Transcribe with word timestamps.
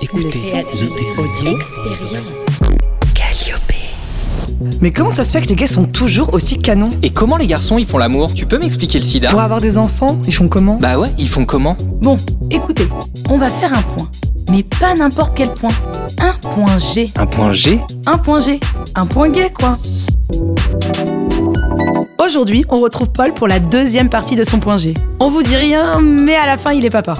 Écoutez, 0.00 0.38
Mais 4.80 4.90
comment 4.90 5.10
ça 5.10 5.24
se 5.24 5.32
fait 5.32 5.42
que 5.42 5.48
les 5.48 5.56
gars 5.56 5.66
sont 5.66 5.84
toujours 5.84 6.32
aussi 6.34 6.58
canons? 6.58 6.90
Et 7.02 7.10
comment 7.10 7.36
les 7.36 7.46
garçons 7.46 7.78
ils 7.78 7.86
font 7.86 7.98
l'amour? 7.98 8.32
Tu 8.34 8.46
peux 8.46 8.58
m'expliquer 8.58 8.98
le 8.98 9.04
sida? 9.04 9.30
Pour 9.30 9.40
avoir 9.40 9.60
des 9.60 9.78
enfants, 9.78 10.18
ils 10.26 10.34
font 10.34 10.48
comment? 10.48 10.76
Bah 10.80 10.98
ouais, 10.98 11.08
ils 11.18 11.28
font 11.28 11.44
comment? 11.44 11.76
Bon, 12.00 12.16
écoutez, 12.50 12.88
on 13.28 13.36
va 13.36 13.50
faire 13.50 13.74
un 13.74 13.82
point. 13.82 14.08
Mais 14.50 14.62
pas 14.62 14.94
n'importe 14.94 15.36
quel 15.36 15.52
point. 15.52 15.72
Un 16.18 16.32
point 16.50 16.78
G. 16.78 17.10
Un 17.16 17.26
point 17.26 17.52
G? 17.52 17.80
Un 18.06 18.18
point 18.18 18.40
G. 18.40 18.60
Un 18.94 19.06
point 19.06 19.30
gay, 19.30 19.50
quoi. 19.52 19.78
Aujourd'hui, 22.18 22.64
on 22.68 22.80
retrouve 22.80 23.10
Paul 23.10 23.34
pour 23.34 23.48
la 23.48 23.58
deuxième 23.58 24.08
partie 24.08 24.36
de 24.36 24.44
son 24.44 24.58
point 24.60 24.78
G. 24.78 24.94
On 25.20 25.30
vous 25.30 25.42
dit 25.42 25.56
rien, 25.56 26.00
mais 26.00 26.36
à 26.36 26.46
la 26.46 26.56
fin, 26.56 26.72
il 26.72 26.84
est 26.84 26.90
papa. 26.90 27.14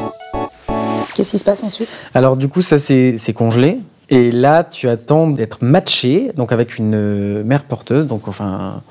Qu'est-ce 1.14 1.32
qui 1.32 1.38
se 1.38 1.44
passe 1.44 1.62
ensuite? 1.62 1.88
Alors 2.14 2.36
du 2.36 2.48
coup, 2.48 2.62
ça 2.62 2.78
c'est 2.78 3.34
congelé. 3.34 3.78
Et 4.08 4.30
là, 4.30 4.62
tu 4.64 4.88
attends 4.88 5.28
d'être 5.28 5.58
matché, 5.62 6.32
donc 6.36 6.52
avec 6.52 6.76
une 6.76 6.94
euh, 6.94 7.44
mère 7.44 7.64
porteuse, 7.64 8.06
donc 8.06 8.28
enfin 8.28 8.82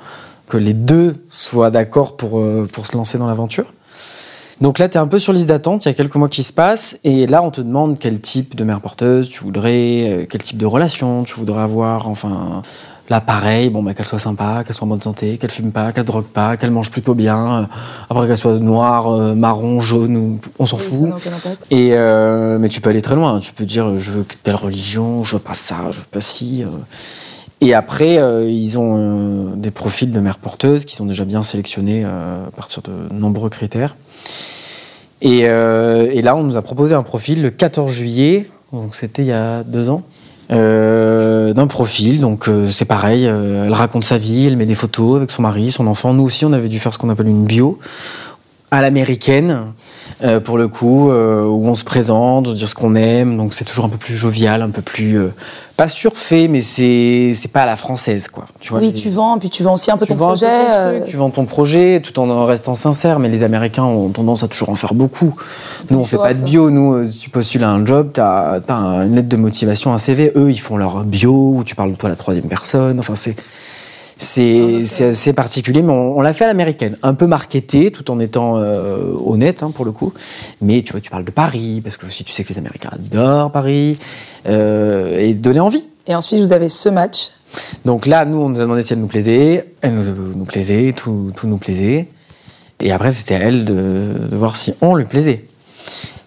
que 0.48 0.58
les 0.58 0.74
deux 0.74 1.16
soient 1.30 1.70
d'accord 1.70 2.18
pour, 2.18 2.40
euh, 2.40 2.68
pour 2.72 2.88
se 2.88 2.98
lancer 2.98 3.18
dans 3.18 3.28
l'aventure. 3.28 3.66
Donc 4.62 4.80
là, 4.80 4.90
tu 4.90 4.98
es 4.98 5.00
un 5.00 5.08
peu 5.08 5.20
sur 5.20 5.32
liste 5.32 5.48
d'attente, 5.48 5.86
il 5.86 5.90
y 5.90 5.92
a 5.92 5.94
quelques 5.94 6.16
mois 6.16 6.30
qui 6.30 6.44
se 6.44 6.54
passent, 6.54 6.98
et 7.04 7.28
là, 7.28 7.44
on 7.44 7.52
te 7.52 7.62
demande 7.62 8.00
quel 8.00 8.20
type 8.20 8.56
de 8.56 8.64
mère 8.64 8.82
porteuse 8.82 9.30
tu 9.30 9.44
voudrais, 9.44 10.10
euh, 10.10 10.26
quel 10.30 10.42
type 10.42 10.58
de 10.58 10.66
relation 10.66 11.24
tu 11.24 11.36
voudrais 11.36 11.62
avoir, 11.62 12.08
enfin... 12.08 12.64
Là, 13.12 13.20
pareil, 13.20 13.70
bon, 13.70 13.84
bah, 13.84 13.94
qu'elle 13.94 14.06
soit 14.06 14.20
sympa, 14.20 14.64
qu'elle 14.64 14.74
soit 14.74 14.86
en 14.86 14.90
bonne 14.90 15.02
santé, 15.02 15.38
qu'elle 15.38 15.52
fume 15.52 15.74
pas, 15.74 15.92
qu'elle 15.92 16.06
drogue 16.06 16.24
pas, 16.24 16.56
qu'elle 16.56 16.72
mange 16.72 16.90
plutôt 16.90 17.14
bien, 17.14 17.58
euh, 17.58 17.64
après 18.10 18.26
qu'elle 18.26 18.38
soit 18.38 18.58
noire, 18.58 19.12
euh, 19.12 19.36
marron, 19.36 19.82
jaune, 19.82 20.16
ou, 20.16 20.40
on 20.58 20.66
s'en 20.66 20.78
Oui, 20.78 20.84
fout. 20.84 21.10
Et 21.70 21.90
euh, 21.92 22.58
mais 22.58 22.70
tu 22.70 22.80
peux 22.80 22.90
aller 22.90 23.02
très 23.02 23.16
loin. 23.16 23.40
Tu 23.40 23.52
peux 23.52 23.66
dire 23.66 23.98
je 23.98 24.12
veux 24.12 24.26
telle 24.44 24.56
religion, 24.56 25.26
je 25.26 25.36
veux 25.36 25.42
pas 25.42 25.54
ça, 25.54 25.92
je 25.92 26.00
veux 26.00 26.06
pas 26.10 26.22
ci. 26.22 26.64
Et 27.64 27.76
après, 27.76 28.18
euh, 28.18 28.50
ils 28.50 28.80
ont 28.80 28.96
euh, 28.98 29.56
des 29.56 29.70
profils 29.70 30.12
de 30.12 30.20
mères 30.20 30.40
porteuses 30.40 30.86
qui 30.86 30.96
sont 30.96 31.06
déjà 31.06 31.26
bien 31.26 31.44
sélectionnés 31.44 32.04
euh, 32.04 32.48
à 32.48 32.52
partir 32.52 32.82
de 32.82 33.14
nombreux 33.14 33.50
critères. 33.50 33.96
Et, 35.22 35.42
et 35.42 36.22
là, 36.24 36.36
on 36.36 36.42
nous 36.42 36.58
a 36.58 36.64
proposé 36.64 36.96
un 36.96 37.04
profil 37.04 37.44
le 37.44 37.52
14 37.52 37.92
juillet, 37.92 38.50
donc 38.74 38.96
c'était 38.96 39.22
il 39.22 39.28
y 39.28 39.32
a 39.32 39.62
deux 39.64 39.88
ans. 39.88 40.02
Euh, 40.52 41.54
d'un 41.54 41.68
profil, 41.68 42.20
donc 42.20 42.50
euh, 42.50 42.68
c'est 42.68 42.86
pareil, 42.86 43.26
euh, 43.26 43.66
elle 43.66 43.74
raconte 43.74 44.04
sa 44.04 44.18
vie, 44.18 44.48
elle 44.48 44.58
met 44.58 44.66
des 44.66 44.76
photos 44.76 45.18
avec 45.18 45.32
son 45.32 45.44
mari, 45.44 45.72
son 45.72 45.88
enfant. 45.88 46.14
Nous 46.14 46.24
aussi, 46.24 46.44
on 46.44 46.52
avait 46.52 46.68
dû 46.68 46.78
faire 46.78 46.94
ce 46.94 46.98
qu'on 46.98 47.10
appelle 47.10 47.28
une 47.28 47.46
bio 47.46 47.80
à 48.70 48.82
l'américaine, 48.82 49.60
euh, 50.24 50.40
pour 50.40 50.58
le 50.58 50.68
coup, 50.68 51.10
euh, 51.10 51.44
où 51.44 51.68
on 51.68 51.74
se 51.74 51.84
présente, 51.84 52.54
dire 52.54 52.68
ce 52.68 52.76
qu'on 52.76 52.96
aime. 52.96 53.38
Donc 53.38 53.54
c'est 53.56 53.66
toujours 53.66 53.86
un 53.86 53.90
peu 53.90 53.98
plus 53.98 54.16
jovial, 54.16 54.62
un 54.62 54.70
peu 54.70 54.84
plus 54.84 55.18
euh, 55.18 55.34
pas 55.78 55.88
surfait, 55.88 56.48
mais 56.48 56.62
c'est 56.62 57.32
c'est 57.34 57.48
pas 57.48 57.62
à 57.62 57.66
la 57.66 57.76
française, 57.76 58.28
quoi. 58.28 58.46
Tu 58.60 58.72
vois, 58.72 58.82
Oui, 58.82 58.94
tu 58.94 59.10
vends, 59.10 59.40
puis 59.40 59.50
tu 59.50 59.64
vends 59.64 59.74
aussi 59.74 59.90
un 59.90 59.98
peu 59.98 60.06
tu 60.06 60.12
ton 60.12 60.18
vends 60.18 60.30
un 60.30 60.34
peu 60.34 60.40
projet. 60.40 60.66
ton 60.66 60.98
truc, 60.98 61.10
tu 61.10 61.18
vends 61.18 61.30
ton 61.32 61.46
projet 61.46 62.02
tout 62.04 62.20
en 62.20 62.46
restant 62.46 62.76
sincère, 62.76 63.18
mais 63.18 63.30
les 63.30 63.42
Américains 63.42 63.84
ont 63.84 64.10
tendance 64.10 64.44
à 64.44 64.48
toujours 64.48 64.70
en 64.70 64.76
faire 64.76 64.94
beaucoup. 64.94 65.34
Nous, 65.90 66.00
on 66.00 66.04
fait 66.04 66.18
pas 66.18 66.36
de 66.36 66.42
bio. 66.42 66.70
Nous, 66.70 67.10
tu 67.10 67.32
postules 67.32 67.64
à 67.64 67.72
un 67.72 67.84
job, 67.84 68.12
tu 68.14 68.22
as, 68.22 68.62
une 68.70 69.16
lettre 69.16 69.30
de 69.30 69.38
motivation, 69.38 69.92
un 69.92 69.98
CV. 69.98 70.32
Eux, 70.36 70.52
ils 70.52 70.60
font 70.60 70.78
leur 70.78 71.04
bio, 71.04 71.54
où 71.56 71.64
tu 71.64 71.74
parles 71.74 71.94
de 71.94 71.98
toi 71.98 72.10
à 72.10 72.12
la 72.12 72.16
troisième 72.16 72.46
personne. 72.46 73.00
Enfin, 73.00 73.16
c'est. 73.16 73.36
C'est 74.24 74.84
c'est 74.84 75.06
assez 75.06 75.34
particulier, 75.34 75.82
mais 75.82 75.92
on, 75.92 76.20
on 76.20 76.22
l'a 76.22 76.32
fait 76.34 76.44
à 76.44 76.48
l'américaine. 76.48 76.96
Un 77.02 77.16
peu 77.16 77.26
marketé, 77.26 77.92
tout 77.92 78.12
en 78.12 78.20
étant 78.20 78.58
euh, 78.58 79.14
honnête, 79.26 79.64
hein, 79.64 79.72
pour 79.74 79.84
le 79.84 79.92
coup. 79.92 80.14
Mais 80.62 80.84
tu 80.84 80.92
vois, 80.92 81.02
tu 81.02 81.10
parles 81.10 81.26
de 81.26 81.32
Paris, 81.32 81.82
parce 81.84 81.98
que 81.98 82.06
aussi 82.06 82.24
tu 82.24 82.32
sais 82.32 82.44
que 82.44 82.50
les 82.50 82.60
Américains 82.60 82.92
adorent 82.94 83.52
Paris, 83.52 83.98
euh, 84.48 85.18
et 85.20 85.34
donner 85.34 85.60
envie. 85.60 85.84
Et 86.06 86.14
ensuite, 86.14 86.40
vous 86.40 86.54
avez 86.54 86.70
ce 86.70 86.88
match. 86.88 87.32
Donc 87.84 88.06
là, 88.06 88.24
nous, 88.26 88.38
on 88.38 88.50
nous 88.50 88.60
a 88.60 88.62
demandé 88.62 88.84
si 88.84 88.94
elle 88.94 89.00
nous 89.00 89.08
plaisait. 89.08 89.66
Elle 89.82 89.96
nous, 89.96 90.36
nous 90.36 90.46
plaisait, 90.46 90.94
tout, 90.96 91.32
tout 91.36 91.48
nous 91.48 91.58
plaisait. 91.58 92.08
Et 92.80 92.92
après, 92.92 93.12
c'était 93.14 93.34
à 93.36 93.40
elle 93.40 93.66
de, 93.66 94.14
de 94.30 94.36
voir 94.38 94.56
si 94.56 94.76
on 94.82 94.94
lui 94.94 95.06
plaisait. 95.06 95.46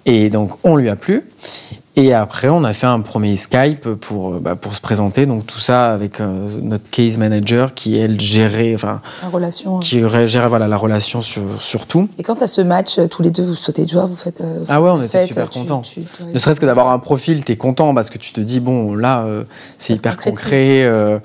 Et 0.05 0.31
donc, 0.31 0.51
on 0.65 0.75
lui 0.75 0.89
a 0.89 0.97
plu. 0.97 1.23
Et 1.97 2.13
après, 2.13 2.49
on 2.49 2.65
a 2.65 2.73
fait 2.73 2.89
un 2.89 3.01
premier 3.01 3.37
Skype 3.37 3.89
pour, 3.95 4.35
euh, 4.35 4.41
bah, 4.41 4.57
pour 4.57 4.75
se 4.75 4.81
présenter. 4.81 5.27
Donc, 5.27 5.47
tout 5.47 5.61
ça 5.61 5.93
avec 5.93 6.21
euh, 6.21 6.49
notre 6.61 6.91
case 6.91 7.17
manager 7.19 7.73
qui, 7.73 7.97
elle, 7.97 8.21
gérait, 8.21 8.75
enfin, 8.75 9.01
En 9.25 9.31
relation. 9.31 9.79
qui 9.79 10.01
gérait 10.27 10.49
voilà, 10.49 10.67
la 10.67 10.77
relation 10.77 11.21
sur, 11.21 11.43
sur 11.61 11.87
tout. 11.87 12.09
Et 12.19 12.25
quand 12.25 12.35
tu 12.35 12.43
as 12.43 12.49
ce 12.49 12.63
match, 12.63 12.99
euh, 12.99 13.07
tous 13.07 13.23
les 13.23 13.31
deux, 13.31 13.45
vous 13.45 13.55
sautez 13.55 13.85
de 13.85 13.91
joie, 13.91 14.07
vous 14.07 14.17
faites. 14.17 14.41
euh, 14.41 14.59
vous 14.59 14.67
Ah 14.69 14.83
ouais, 14.83 14.91
on 14.91 15.01
était 15.03 15.25
super 15.29 15.49
tu- 15.49 15.61
contents. 15.61 15.83
tu- 15.83 16.01
tu- 16.03 16.25
Ne 16.33 16.39
serait-ce 16.39 16.59
que 16.61 16.67
d'avoir 16.67 16.91
un 16.91 16.99
profil, 16.99 17.45
t'es 17.45 17.57
content 17.57 17.95
parce 17.95 18.11
que 18.11 18.19
tu 18.19 18.33
te 18.33 18.41
dis, 18.41 18.59
bon, 18.59 18.97
là, 18.97 19.23
euh, 19.27 19.45
c'est 19.79 19.95
hyper 19.97 20.17
concret. 20.17 20.83
euh, 20.83 21.21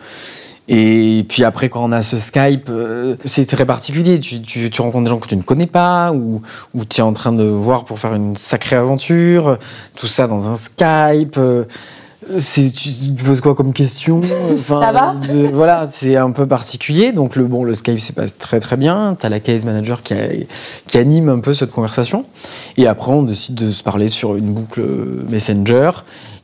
et 0.72 1.26
puis 1.28 1.44
après, 1.44 1.70
quand 1.70 1.84
on 1.84 1.92
a 1.92 2.04
ce 2.04 2.20
Skype, 2.20 2.70
euh, 2.70 3.16
c'est 3.26 3.48
très 3.48 3.66
particulier. 3.66 4.20
Tu, 4.20 4.40
tu- 4.42 4.70
rencontres 4.82 5.06
des 5.06 5.10
gens 5.10 5.18
que 5.18 5.28
tu 5.28 5.36
ne 5.36 5.42
connais 5.42 5.66
pas 5.66 6.12
ou, 6.12 6.44
ou 6.76 6.86
tu 6.86 7.00
es 7.00 7.04
en 7.04 7.14
train 7.14 7.32
de 7.34 7.44
voir 7.44 7.86
pour 7.86 7.98
faire 7.98 8.14
une 8.14 8.38
sacrée 8.38 8.76
aventure. 8.76 9.58
Tout 10.00 10.06
ça 10.06 10.28
dans 10.28 10.48
un 10.48 10.56
Skype. 10.56 11.40
Euh, 12.32 12.36
c'est, 12.40 12.70
tu, 12.72 12.90
poses 13.26 13.42
quoi 13.42 13.56
comme 13.56 13.74
question? 13.74 14.22
Enfin, 14.54 14.80
Ça 14.82 14.92
va? 14.92 15.16
de- 15.16 15.48
Voilà, 15.54 15.88
c'est 15.90 16.16
un 16.16 16.32
peu 16.32 16.46
particulier. 16.48 17.12
Donc, 17.12 17.36
le, 17.36 17.46
bon, 17.46 17.64
le 17.64 17.74
Skype 17.74 18.00
se 18.00 18.12
passe 18.14 18.38
très 18.38 18.60
très 18.60 18.78
bien. 18.78 19.16
Tu 19.20 19.26
as 19.26 19.30
la 19.30 19.40
case 19.40 19.66
manager 19.66 20.02
qui, 20.04 20.14
a- 20.14 20.28
qui 20.88 20.98
anime 20.98 21.30
un 21.30 21.40
peu 21.40 21.54
cette 21.54 21.72
conversation. 21.72 22.26
Et 22.78 22.88
après, 22.88 23.12
on 23.12 23.24
décide 23.24 23.56
de 23.56 23.72
se 23.72 23.84
parler 23.84 24.08
sur 24.08 24.36
une 24.36 24.52
boucle 24.54 24.82
euh, 24.82 25.24
Messenger. 25.30 25.92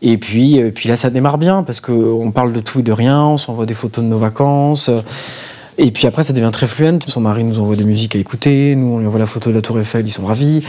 Et 0.02 0.18
puis, 0.18 0.62
euh, 0.62 0.72
puis 0.74 0.90
là, 0.90 0.96
ça 0.96 1.10
démarre 1.10 1.38
bien 1.38 1.64
parce 1.64 1.80
qu'on 1.82 2.32
parle 2.32 2.54
de 2.54 2.60
tout 2.60 2.80
et 2.80 2.84
de 2.84 2.92
rien. 2.92 3.24
On 3.24 3.38
s'envoie 3.38 3.66
des 3.66 3.74
photos 3.74 4.04
de 4.04 4.10
nos 4.10 4.20
vacances. 4.20 4.90
Et 5.78 5.92
puis 5.92 6.08
après, 6.08 6.24
ça 6.24 6.34
devient 6.34 6.50
très 6.52 6.68
fluent. 6.68 7.00
Son 7.08 7.22
mari 7.22 7.44
nous 7.44 7.60
envoie 7.60 7.76
des 7.76 7.84
musiques 7.84 8.16
à 8.16 8.20
écouter. 8.20 8.76
Nous, 8.76 8.88
on 8.88 9.00
lui 9.00 9.08
envoie 9.08 9.20
la 9.20 9.26
photo 9.26 9.50
de 9.50 9.56
la 9.56 9.62
Tour 9.62 9.80
Eiffel. 9.80 10.08
Ils 10.08 10.12
sont 10.12 10.26
ravis. 10.26 10.64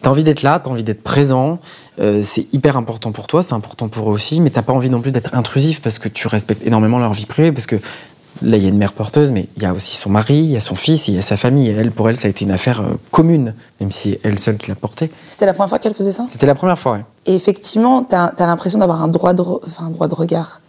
T'as 0.00 0.10
envie 0.10 0.22
d'être 0.22 0.42
là, 0.42 0.60
t'as 0.62 0.70
envie 0.70 0.82
d'être 0.82 1.02
présent. 1.02 1.58
Euh, 1.98 2.22
c'est 2.22 2.46
hyper 2.52 2.76
important 2.76 3.10
pour 3.10 3.26
toi, 3.26 3.42
c'est 3.42 3.54
important 3.54 3.88
pour 3.88 4.10
eux 4.10 4.12
aussi. 4.12 4.40
Mais 4.40 4.50
t'as 4.50 4.62
pas 4.62 4.72
envie 4.72 4.90
non 4.90 5.00
plus 5.00 5.10
d'être 5.10 5.34
intrusif 5.34 5.80
parce 5.82 5.98
que 5.98 6.08
tu 6.08 6.28
respectes 6.28 6.64
énormément 6.66 6.98
leur 6.98 7.12
vie 7.12 7.26
privée. 7.26 7.50
Parce 7.50 7.66
que 7.66 7.76
là, 8.42 8.56
il 8.56 8.62
y 8.62 8.66
a 8.66 8.68
une 8.68 8.78
mère 8.78 8.92
porteuse, 8.92 9.32
mais 9.32 9.48
il 9.56 9.62
y 9.62 9.66
a 9.66 9.74
aussi 9.74 9.96
son 9.96 10.10
mari, 10.10 10.36
il 10.36 10.50
y 10.50 10.56
a 10.56 10.60
son 10.60 10.76
fils, 10.76 11.08
il 11.08 11.14
y 11.14 11.18
a 11.18 11.22
sa 11.22 11.36
famille. 11.36 11.68
Et 11.68 11.72
elle, 11.72 11.90
pour 11.90 12.08
elle, 12.08 12.16
ça 12.16 12.28
a 12.28 12.30
été 12.30 12.44
une 12.44 12.50
affaire 12.52 12.80
euh, 12.80 12.94
commune, 13.10 13.54
même 13.80 13.90
si 13.90 14.10
c'est 14.10 14.20
elle 14.22 14.38
seule 14.38 14.56
qui 14.56 14.68
l'a 14.68 14.76
portée. 14.76 15.10
C'était 15.28 15.46
la 15.46 15.54
première 15.54 15.68
fois 15.68 15.78
qu'elle 15.80 15.94
faisait 15.94 16.12
ça? 16.12 16.26
C'était 16.28 16.46
la 16.46 16.54
première 16.54 16.78
fois, 16.78 16.92
ouais. 16.92 17.04
Et 17.26 17.34
effectivement, 17.34 18.04
tu 18.04 18.14
as, 18.14 18.32
l'impression 18.38 18.78
d'avoir 18.78 19.02
un 19.02 19.08
droit 19.08 19.32
de, 19.32 19.42
enfin, 19.42 19.86
un 19.86 19.90
droit 19.90 20.08
de 20.08 20.14
regard. 20.14 20.60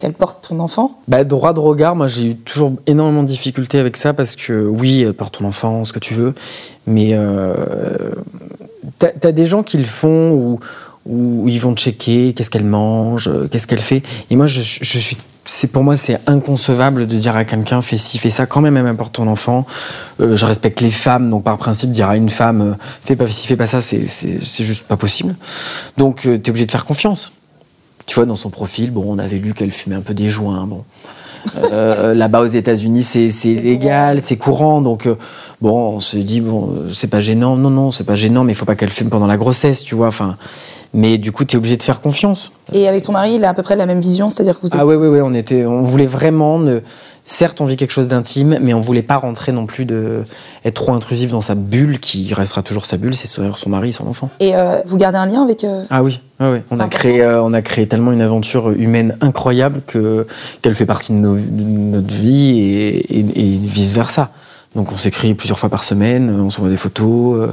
Qu'elle 0.00 0.14
porte 0.14 0.48
ton 0.48 0.60
enfant. 0.60 0.98
Bah, 1.08 1.24
droit 1.24 1.52
de 1.52 1.60
regard, 1.60 1.94
moi 1.94 2.08
j'ai 2.08 2.30
eu 2.30 2.36
toujours 2.36 2.72
énormément 2.86 3.22
de 3.22 3.28
difficultés 3.28 3.78
avec 3.78 3.96
ça 3.98 4.14
parce 4.14 4.34
que 4.34 4.66
oui, 4.66 5.02
elle 5.02 5.12
porte 5.12 5.38
ton 5.38 5.44
enfant, 5.44 5.84
ce 5.84 5.92
que 5.92 5.98
tu 5.98 6.14
veux, 6.14 6.34
mais 6.86 7.10
euh, 7.12 7.52
t'as 8.98 9.10
as 9.22 9.32
des 9.32 9.46
gens 9.46 9.62
qui 9.62 9.76
le 9.76 9.84
font 9.84 10.32
où, 10.32 10.60
où 11.06 11.48
ils 11.48 11.60
vont 11.60 11.74
checker 11.74 12.34
qu'est-ce 12.34 12.50
qu'elle 12.50 12.64
mange, 12.64 13.28
euh, 13.28 13.48
qu'est-ce 13.50 13.66
qu'elle 13.66 13.80
fait. 13.80 14.02
Et 14.30 14.36
moi, 14.36 14.46
c'est 15.44 15.66
pour 15.66 15.82
moi 15.82 15.96
c'est 15.96 16.20
inconcevable 16.26 17.06
de 17.06 17.16
dire 17.16 17.34
à 17.36 17.44
quelqu'un 17.44 17.80
fais 17.80 17.96
ci, 17.96 18.18
fais 18.18 18.30
ça. 18.30 18.46
Quand 18.46 18.60
même, 18.60 18.76
elle 18.76 18.84
m'importe 18.84 19.14
ton 19.14 19.26
enfant. 19.26 19.66
Euh, 20.20 20.36
je 20.36 20.46
respecte 20.46 20.80
les 20.80 20.90
femmes, 20.90 21.30
donc 21.30 21.44
par 21.44 21.58
principe, 21.58 21.90
dire 21.90 22.08
à 22.08 22.16
une 22.16 22.28
femme 22.28 22.60
euh, 22.60 22.74
fais 23.02 23.16
pas 23.16 23.28
ci, 23.28 23.46
fais 23.46 23.56
pas 23.56 23.66
ça, 23.66 23.80
c'est 23.80 24.06
juste 24.40 24.84
pas 24.84 24.96
possible. 24.96 25.34
Donc, 25.96 26.22
tu 26.22 26.30
es 26.30 26.50
obligé 26.50 26.66
de 26.66 26.72
faire 26.72 26.84
confiance. 26.84 27.32
Tu 28.10 28.16
vois, 28.16 28.26
dans 28.26 28.34
son 28.34 28.50
profil, 28.50 28.90
bon, 28.90 29.04
on 29.06 29.20
avait 29.20 29.38
lu 29.38 29.54
qu'elle 29.54 29.70
fumait 29.70 29.94
un 29.94 30.00
peu 30.00 30.14
des 30.14 30.30
joints. 30.30 30.66
Bon. 30.66 30.82
Euh, 31.70 32.12
Là-bas 32.14 32.40
aux 32.40 32.46
États-Unis, 32.46 33.04
c'est 33.04 33.30
c'est 33.30 33.54
légal, 33.54 34.20
c'est 34.20 34.36
courant. 34.36 34.80
Donc, 34.80 35.06
euh, 35.06 35.14
bon, 35.60 35.94
on 35.94 36.00
se 36.00 36.16
dit, 36.16 36.40
bon, 36.40 36.70
euh, 36.72 36.90
c'est 36.92 37.06
pas 37.06 37.20
gênant. 37.20 37.54
Non, 37.54 37.70
non, 37.70 37.92
c'est 37.92 38.02
pas 38.02 38.16
gênant, 38.16 38.42
mais 38.42 38.50
il 38.50 38.56
faut 38.56 38.64
pas 38.64 38.74
qu'elle 38.74 38.90
fume 38.90 39.10
pendant 39.10 39.28
la 39.28 39.36
grossesse, 39.36 39.84
tu 39.84 39.94
vois. 39.94 40.08
Enfin, 40.08 40.34
mais 40.92 41.18
du 41.18 41.30
coup, 41.30 41.44
tu 41.44 41.54
es 41.54 41.56
obligé 41.56 41.76
de 41.76 41.84
faire 41.84 42.00
confiance. 42.00 42.50
Et 42.72 42.88
avec 42.88 43.04
ton 43.04 43.12
mari, 43.12 43.34
il 43.36 43.44
a 43.44 43.50
à 43.50 43.54
peu 43.54 43.62
près 43.62 43.76
la 43.76 43.86
même 43.86 44.00
vision, 44.00 44.28
c'est-à-dire 44.28 44.56
que 44.56 44.62
vous 44.62 44.74
êtes. 44.74 44.80
Ah 44.80 44.84
ouais, 44.84 44.96
ouais, 44.96 45.06
ouais, 45.06 45.20
on 45.22 45.32
était, 45.32 45.64
on 45.64 45.82
voulait 45.82 46.06
vraiment 46.06 46.58
ne. 46.58 46.80
Certes, 47.32 47.60
on 47.60 47.64
vit 47.64 47.76
quelque 47.76 47.92
chose 47.92 48.08
d'intime, 48.08 48.58
mais 48.60 48.74
on 48.74 48.80
voulait 48.80 49.02
pas 49.04 49.14
rentrer 49.16 49.52
non 49.52 49.64
plus 49.64 49.84
de 49.84 50.24
être 50.64 50.74
trop 50.74 50.92
intrusif 50.92 51.30
dans 51.30 51.40
sa 51.40 51.54
bulle, 51.54 52.00
qui 52.00 52.34
restera 52.34 52.64
toujours 52.64 52.86
sa 52.86 52.96
bulle, 52.96 53.14
c'est 53.14 53.28
son 53.28 53.54
son 53.54 53.70
mari, 53.70 53.92
son 53.92 54.08
enfant. 54.08 54.30
Et 54.40 54.56
euh, 54.56 54.78
vous 54.84 54.96
gardez 54.96 55.18
un 55.18 55.26
lien 55.26 55.44
avec. 55.44 55.62
euh, 55.62 55.84
Ah 55.90 56.02
oui, 56.02 56.18
ouais, 56.40 56.50
ouais. 56.50 56.64
On, 56.72 56.80
a 56.80 56.88
créé, 56.88 57.22
euh, 57.22 57.40
on 57.40 57.52
a 57.54 57.62
créé 57.62 57.86
tellement 57.86 58.10
une 58.10 58.20
aventure 58.20 58.70
humaine 58.70 59.16
incroyable 59.20 59.82
que 59.86 60.26
qu'elle 60.60 60.74
fait 60.74 60.86
partie 60.86 61.12
de, 61.12 61.18
nos- 61.18 61.36
de 61.36 61.40
notre 61.62 62.12
vie 62.12 62.58
et, 62.58 63.18
et- 63.20 63.20
et 63.20 63.58
vice-versa. 63.62 64.30
Donc 64.74 64.90
on 64.90 64.96
s'écrit 64.96 65.34
plusieurs 65.34 65.58
fois 65.60 65.68
par 65.68 65.84
semaine, 65.84 66.30
on 66.36 66.50
s'envoie 66.50 66.68
des 66.70 66.76
photos. 66.76 67.50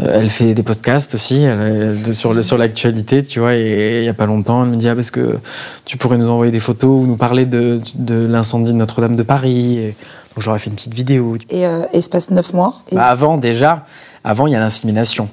Euh, 0.00 0.18
Elle 0.20 0.28
fait 0.30 0.54
des 0.54 0.62
podcasts 0.62 1.14
aussi 1.14 1.42
elle, 1.42 2.14
sur, 2.14 2.32
le- 2.34 2.42
sur 2.42 2.56
l'actualité, 2.58 3.22
tu 3.22 3.40
vois. 3.40 3.54
Et 3.54 3.98
il 4.00 4.04
y 4.04 4.08
a 4.08 4.14
pas 4.14 4.26
longtemps, 4.26 4.64
elle 4.64 4.70
me 4.70 4.76
dit 4.76 4.88
ah, 4.88 4.94
parce 4.94 5.10
que 5.10 5.38
tu 5.84 5.96
pourrais 5.96 6.18
nous 6.18 6.28
envoyer 6.28 6.52
des 6.52 6.60
photos 6.60 7.02
ou 7.02 7.06
nous 7.06 7.16
parler 7.16 7.44
de, 7.46 7.80
de 7.94 8.26
l'incendie 8.26 8.72
de 8.72 8.76
Notre-Dame 8.76 9.16
de 9.16 9.22
Paris. 9.22 9.78
Et 9.78 9.86
donc 10.34 10.38
j'aurais 10.42 10.58
fait 10.58 10.70
une 10.70 10.76
petite 10.76 10.94
vidéo. 10.94 11.36
Et, 11.50 11.66
euh, 11.66 11.82
passe 12.10 12.30
neuf 12.30 12.52
mois. 12.52 12.74
Et 12.92 12.94
Bah, 12.94 13.06
avant, 13.06 13.38
déjà, 13.38 13.84
avant, 14.24 14.46
il 14.46 14.52
y 14.52 14.56
a 14.56 14.60
l'insémination. 14.60 15.28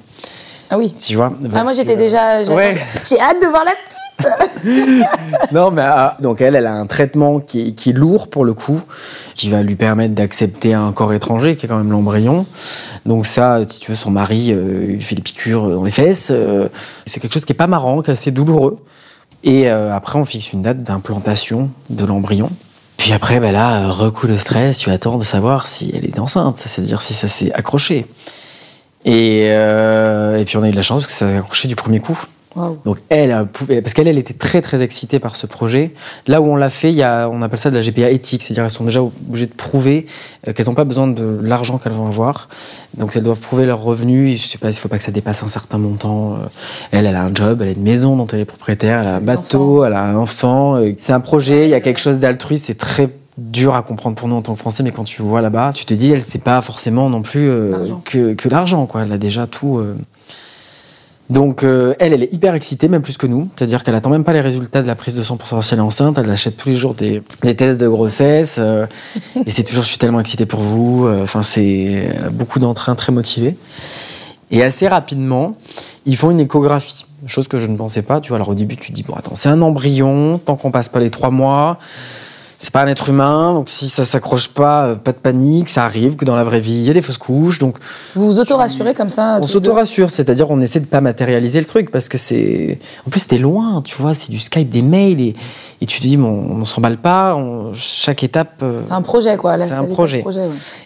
Ah 0.68 0.78
oui. 0.78 0.92
Tu 1.00 1.14
vois 1.16 1.32
Ah, 1.54 1.62
moi, 1.62 1.72
j'étais 1.72 1.94
que- 1.94 1.98
déjà. 2.00 2.42
Ouais. 2.44 2.76
J'ai 3.08 3.20
hâte 3.20 3.40
de 3.40 3.46
voir 3.48 3.64
la 3.64 3.72
petite. 3.72 5.02
Non, 5.52 5.70
mais 5.70 5.82
ah, 5.82 6.16
donc 6.20 6.40
elle, 6.40 6.56
elle 6.56 6.66
a 6.66 6.72
un 6.74 6.86
traitement 6.86 7.38
qui 7.38 7.68
est, 7.68 7.72
qui 7.72 7.90
est 7.90 7.92
lourd 7.92 8.28
pour 8.28 8.44
le 8.44 8.52
coup, 8.52 8.80
qui 9.34 9.48
va 9.48 9.62
lui 9.62 9.76
permettre 9.76 10.14
d'accepter 10.14 10.74
un 10.74 10.90
corps 10.92 11.12
étranger, 11.12 11.54
qui 11.56 11.66
est 11.66 11.68
quand 11.68 11.76
même 11.76 11.92
l'embryon. 11.92 12.46
Donc 13.04 13.26
ça, 13.26 13.60
si 13.68 13.78
tu 13.78 13.92
veux, 13.92 13.96
son 13.96 14.10
mari, 14.10 14.52
euh, 14.52 14.86
il 14.94 15.02
fait 15.02 15.14
des 15.14 15.22
piqûres 15.22 15.68
dans 15.70 15.84
les 15.84 15.90
fesses. 15.92 16.28
euh, 16.32 16.68
c'est 17.06 17.20
quelque 17.20 17.32
chose 17.34 17.44
qui 17.44 17.52
est 17.52 17.56
pas 17.56 17.68
marrant, 17.68 18.02
qui 18.02 18.10
est 18.10 18.14
assez 18.14 18.32
douloureux. 18.32 18.78
Et 19.44 19.68
euh, 19.70 19.94
après, 19.94 20.18
on 20.18 20.24
fixe 20.24 20.52
une 20.52 20.62
date 20.62 20.82
d'implantation 20.82 21.70
de 21.90 22.04
l'embryon. 22.04 22.50
Puis 22.96 23.12
après, 23.12 23.38
ben 23.38 23.52
là, 23.52 23.84
euh, 23.86 23.90
recoup 23.92 24.26
le 24.26 24.36
stress, 24.38 24.78
tu 24.78 24.90
attends 24.90 25.18
de 25.18 25.24
savoir 25.24 25.66
si 25.68 25.92
elle 25.94 26.06
est 26.06 26.18
enceinte, 26.18 26.56
c'est-à-dire 26.56 27.02
si 27.02 27.14
ça 27.14 27.28
s'est 27.28 27.52
accroché. 27.52 28.06
Et, 29.06 29.48
euh, 29.50 30.36
et 30.36 30.44
puis 30.44 30.56
on 30.56 30.62
a 30.62 30.68
eu 30.68 30.72
de 30.72 30.76
la 30.76 30.82
chance 30.82 30.98
parce 30.98 31.06
que 31.06 31.12
ça 31.12 31.28
s'est 31.28 31.36
accroché 31.36 31.68
du 31.68 31.76
premier 31.76 32.00
coup. 32.00 32.20
Donc 32.84 32.98
elle, 33.10 33.32
a 33.32 33.44
parce 33.82 33.92
qu'elle, 33.92 34.08
elle 34.08 34.16
était 34.16 34.34
très 34.34 34.62
très 34.62 34.80
excitée 34.80 35.18
par 35.18 35.36
ce 35.36 35.46
projet. 35.46 35.92
Là 36.26 36.40
où 36.40 36.46
on 36.46 36.56
l'a 36.56 36.70
fait, 36.70 36.90
il 36.90 36.96
y 36.96 37.02
a, 37.02 37.28
on 37.28 37.42
appelle 37.42 37.58
ça 37.58 37.70
de 37.70 37.76
la 37.76 37.82
GPA 37.82 38.10
éthique, 38.10 38.42
c'est-à-dire 38.42 38.64
elles 38.64 38.70
sont 38.70 38.84
déjà 38.84 39.02
obligées 39.02 39.46
de 39.46 39.52
prouver 39.52 40.06
euh, 40.48 40.54
qu'elles 40.54 40.66
n'ont 40.66 40.74
pas 40.74 40.84
besoin 40.84 41.06
de 41.06 41.38
l'argent 41.42 41.76
qu'elles 41.76 41.92
vont 41.92 42.06
avoir. 42.06 42.48
Donc 42.96 43.14
elles 43.14 43.22
doivent 43.22 43.40
prouver 43.40 43.66
leurs 43.66 43.82
revenus. 43.82 44.42
Je 44.42 44.48
sais 44.48 44.58
pas, 44.58 44.70
il 44.70 44.74
faut 44.74 44.88
pas 44.88 44.96
que 44.96 45.04
ça 45.04 45.12
dépasse 45.12 45.42
un 45.42 45.48
certain 45.48 45.76
montant. 45.76 46.34
Euh, 46.34 46.46
Elle, 46.92 47.04
elle 47.04 47.16
a 47.16 47.24
un 47.24 47.34
job, 47.34 47.60
elle 47.60 47.68
a 47.68 47.72
une 47.72 47.82
maison 47.82 48.16
dont 48.16 48.26
elle 48.28 48.40
est 48.40 48.46
propriétaire, 48.46 49.00
elle 49.00 49.08
a 49.08 49.16
un 49.16 49.20
bateau, 49.20 49.84
elle 49.84 49.92
a 49.92 50.04
un 50.04 50.16
enfant. 50.16 50.82
C'est 50.98 51.12
un 51.12 51.20
projet, 51.20 51.64
il 51.64 51.70
y 51.70 51.74
a 51.74 51.80
quelque 51.80 52.00
chose 52.00 52.20
d'altruiste, 52.20 52.64
c'est 52.64 52.78
très 52.78 53.10
dur 53.38 53.74
à 53.74 53.82
comprendre 53.82 54.16
pour 54.16 54.28
nous 54.28 54.36
en 54.36 54.42
tant 54.42 54.54
que 54.54 54.58
Français, 54.58 54.82
mais 54.82 54.92
quand 54.92 55.04
tu 55.04 55.22
vois 55.22 55.40
là-bas, 55.40 55.72
tu 55.74 55.84
te 55.84 55.92
dis, 55.94 56.10
elle, 56.10 56.22
c'est 56.22 56.40
pas 56.42 56.60
forcément 56.60 57.10
non 57.10 57.22
plus 57.22 57.48
euh, 57.50 57.84
que, 58.04 58.34
que 58.34 58.48
l'argent, 58.48 58.86
quoi. 58.86 59.02
Elle 59.02 59.12
a 59.12 59.18
déjà 59.18 59.46
tout. 59.46 59.78
euh, 59.78 59.94
donc 61.28 61.64
euh, 61.64 61.94
elle, 61.98 62.12
elle 62.12 62.22
est 62.22 62.32
hyper 62.32 62.54
excitée, 62.54 62.88
même 62.88 63.02
plus 63.02 63.16
que 63.18 63.26
nous. 63.26 63.48
C'est-à-dire 63.56 63.82
qu'elle 63.82 63.96
attend 63.96 64.10
même 64.10 64.22
pas 64.24 64.32
les 64.32 64.40
résultats 64.40 64.80
de 64.80 64.86
la 64.86 64.94
prise 64.94 65.16
de 65.16 65.22
sang 65.22 65.36
pour 65.36 65.48
savoir 65.48 65.64
si 65.64 65.74
elle 65.74 65.80
est 65.80 65.82
enceinte. 65.82 66.16
Elle 66.18 66.30
achète 66.30 66.56
tous 66.56 66.68
les 66.68 66.76
jours 66.76 66.94
des, 66.94 67.20
des 67.42 67.56
tests 67.56 67.80
de 67.80 67.88
grossesse. 67.88 68.58
et 69.44 69.50
c'est 69.50 69.64
toujours, 69.64 69.82
je 69.82 69.88
suis 69.88 69.98
tellement 69.98 70.20
excitée 70.20 70.46
pour 70.46 70.60
vous. 70.60 71.08
Enfin, 71.08 71.42
c'est 71.42 72.08
beaucoup 72.32 72.60
d'entrain, 72.60 72.94
très 72.94 73.10
motivée. 73.12 73.56
Et 74.52 74.62
assez 74.62 74.86
rapidement, 74.86 75.56
ils 76.04 76.16
font 76.16 76.30
une 76.30 76.40
échographie. 76.40 77.06
Chose 77.26 77.48
que 77.48 77.58
je 77.58 77.66
ne 77.66 77.76
pensais 77.76 78.02
pas. 78.02 78.20
Tu 78.20 78.28
vois, 78.28 78.36
alors 78.36 78.50
au 78.50 78.54
début, 78.54 78.76
tu 78.76 78.92
te 78.92 78.94
dis, 78.94 79.02
bon, 79.02 79.14
attends, 79.14 79.34
c'est 79.34 79.48
un 79.48 79.60
embryon. 79.62 80.38
Tant 80.38 80.54
qu'on 80.54 80.70
passe 80.70 80.88
pas 80.88 81.00
les 81.00 81.10
trois 81.10 81.30
mois, 81.30 81.78
c'est 82.58 82.70
pas 82.70 82.82
un 82.82 82.86
être 82.86 83.08
humain. 83.10 83.52
Donc 83.54 83.68
si 83.68 83.88
ça 83.88 84.04
s'accroche 84.04 84.48
pas, 84.48 84.84
euh, 84.86 84.94
pas 84.94 85.12
de 85.12 85.18
panique. 85.18 85.68
Ça 85.68 85.84
arrive 85.84 86.16
que 86.16 86.24
dans 86.24 86.36
la 86.36 86.44
vraie 86.44 86.60
vie, 86.60 86.74
il 86.74 86.82
y 86.84 86.90
a 86.90 86.92
des 86.94 87.02
fausses 87.02 87.18
couches. 87.18 87.58
Donc 87.58 87.76
Vous 88.14 88.26
vous 88.26 88.40
auto-rassurez 88.40 88.94
comme 88.94 89.08
ça 89.08 89.38
on 89.42 89.46
s'auto-rassure, 89.46 90.10
c'est-à-dire 90.10 90.50
on 90.50 90.60
essaie 90.60 90.80
de 90.80 90.86
pas 90.86 91.00
matérialiser 91.00 91.58
le 91.60 91.66
truc 91.66 91.90
parce 91.90 92.08
que 92.08 92.18
c'est. 92.18 92.78
En 93.06 93.10
plus, 93.10 93.26
t'es 93.26 93.38
loin, 93.38 93.82
tu 93.82 93.96
vois, 94.00 94.14
c'est 94.14 94.30
du 94.30 94.38
Skype, 94.38 94.70
des 94.70 94.82
mails 94.82 95.20
et, 95.20 95.34
et 95.80 95.86
tu 95.86 95.98
te 96.00 96.06
dis, 96.06 96.16
bon, 96.16 96.30
on 96.60 96.64
s'emballe 96.64 96.98
pas, 96.98 97.34
on- 97.34 97.72
chaque 97.74 98.24
étape. 98.24 98.54
euh, 98.62 98.80
C'est 98.82 98.92
un 98.92 99.02
projet, 99.02 99.36
quoi. 99.36 99.56
Là, 99.56 99.66
C'est 99.68 99.74
un 99.78 99.84
projet. 99.84 100.22
ouais. 100.24 100.34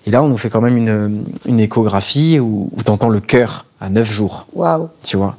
Et 0.06 0.10
là, 0.10 0.22
on 0.22 0.28
nous 0.28 0.36
fait 0.38 0.50
quand 0.50 0.60
même 0.60 0.76
une, 0.76 1.24
une 1.46 1.60
échographie 1.60 2.40
où, 2.40 2.68
où 2.76 2.82
t'entends 2.82 3.08
le 3.08 3.20
cœur 3.20 3.66
à 3.80 3.88
9 3.88 4.10
jours, 4.12 4.46
Waouh. 4.54 4.88
tu 5.02 5.16
vois. 5.16 5.36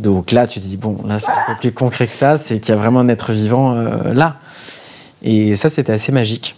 Donc 0.00 0.30
là, 0.32 0.46
tu 0.46 0.60
te 0.60 0.64
dis, 0.64 0.76
bon, 0.76 0.96
là, 1.06 1.18
c'est 1.18 1.26
un 1.28 1.52
peu 1.54 1.60
plus 1.60 1.72
concret 1.72 2.06
que 2.06 2.12
ça, 2.14 2.36
c'est 2.36 2.60
qu'il 2.60 2.74
y 2.74 2.78
a 2.78 2.80
vraiment 2.80 3.00
un 3.00 3.08
être 3.08 3.32
vivant 3.32 3.74
euh, 3.74 4.12
là. 4.14 4.36
Et 5.22 5.56
ça, 5.56 5.68
c'était 5.68 5.92
assez 5.92 6.12
magique. 6.12 6.56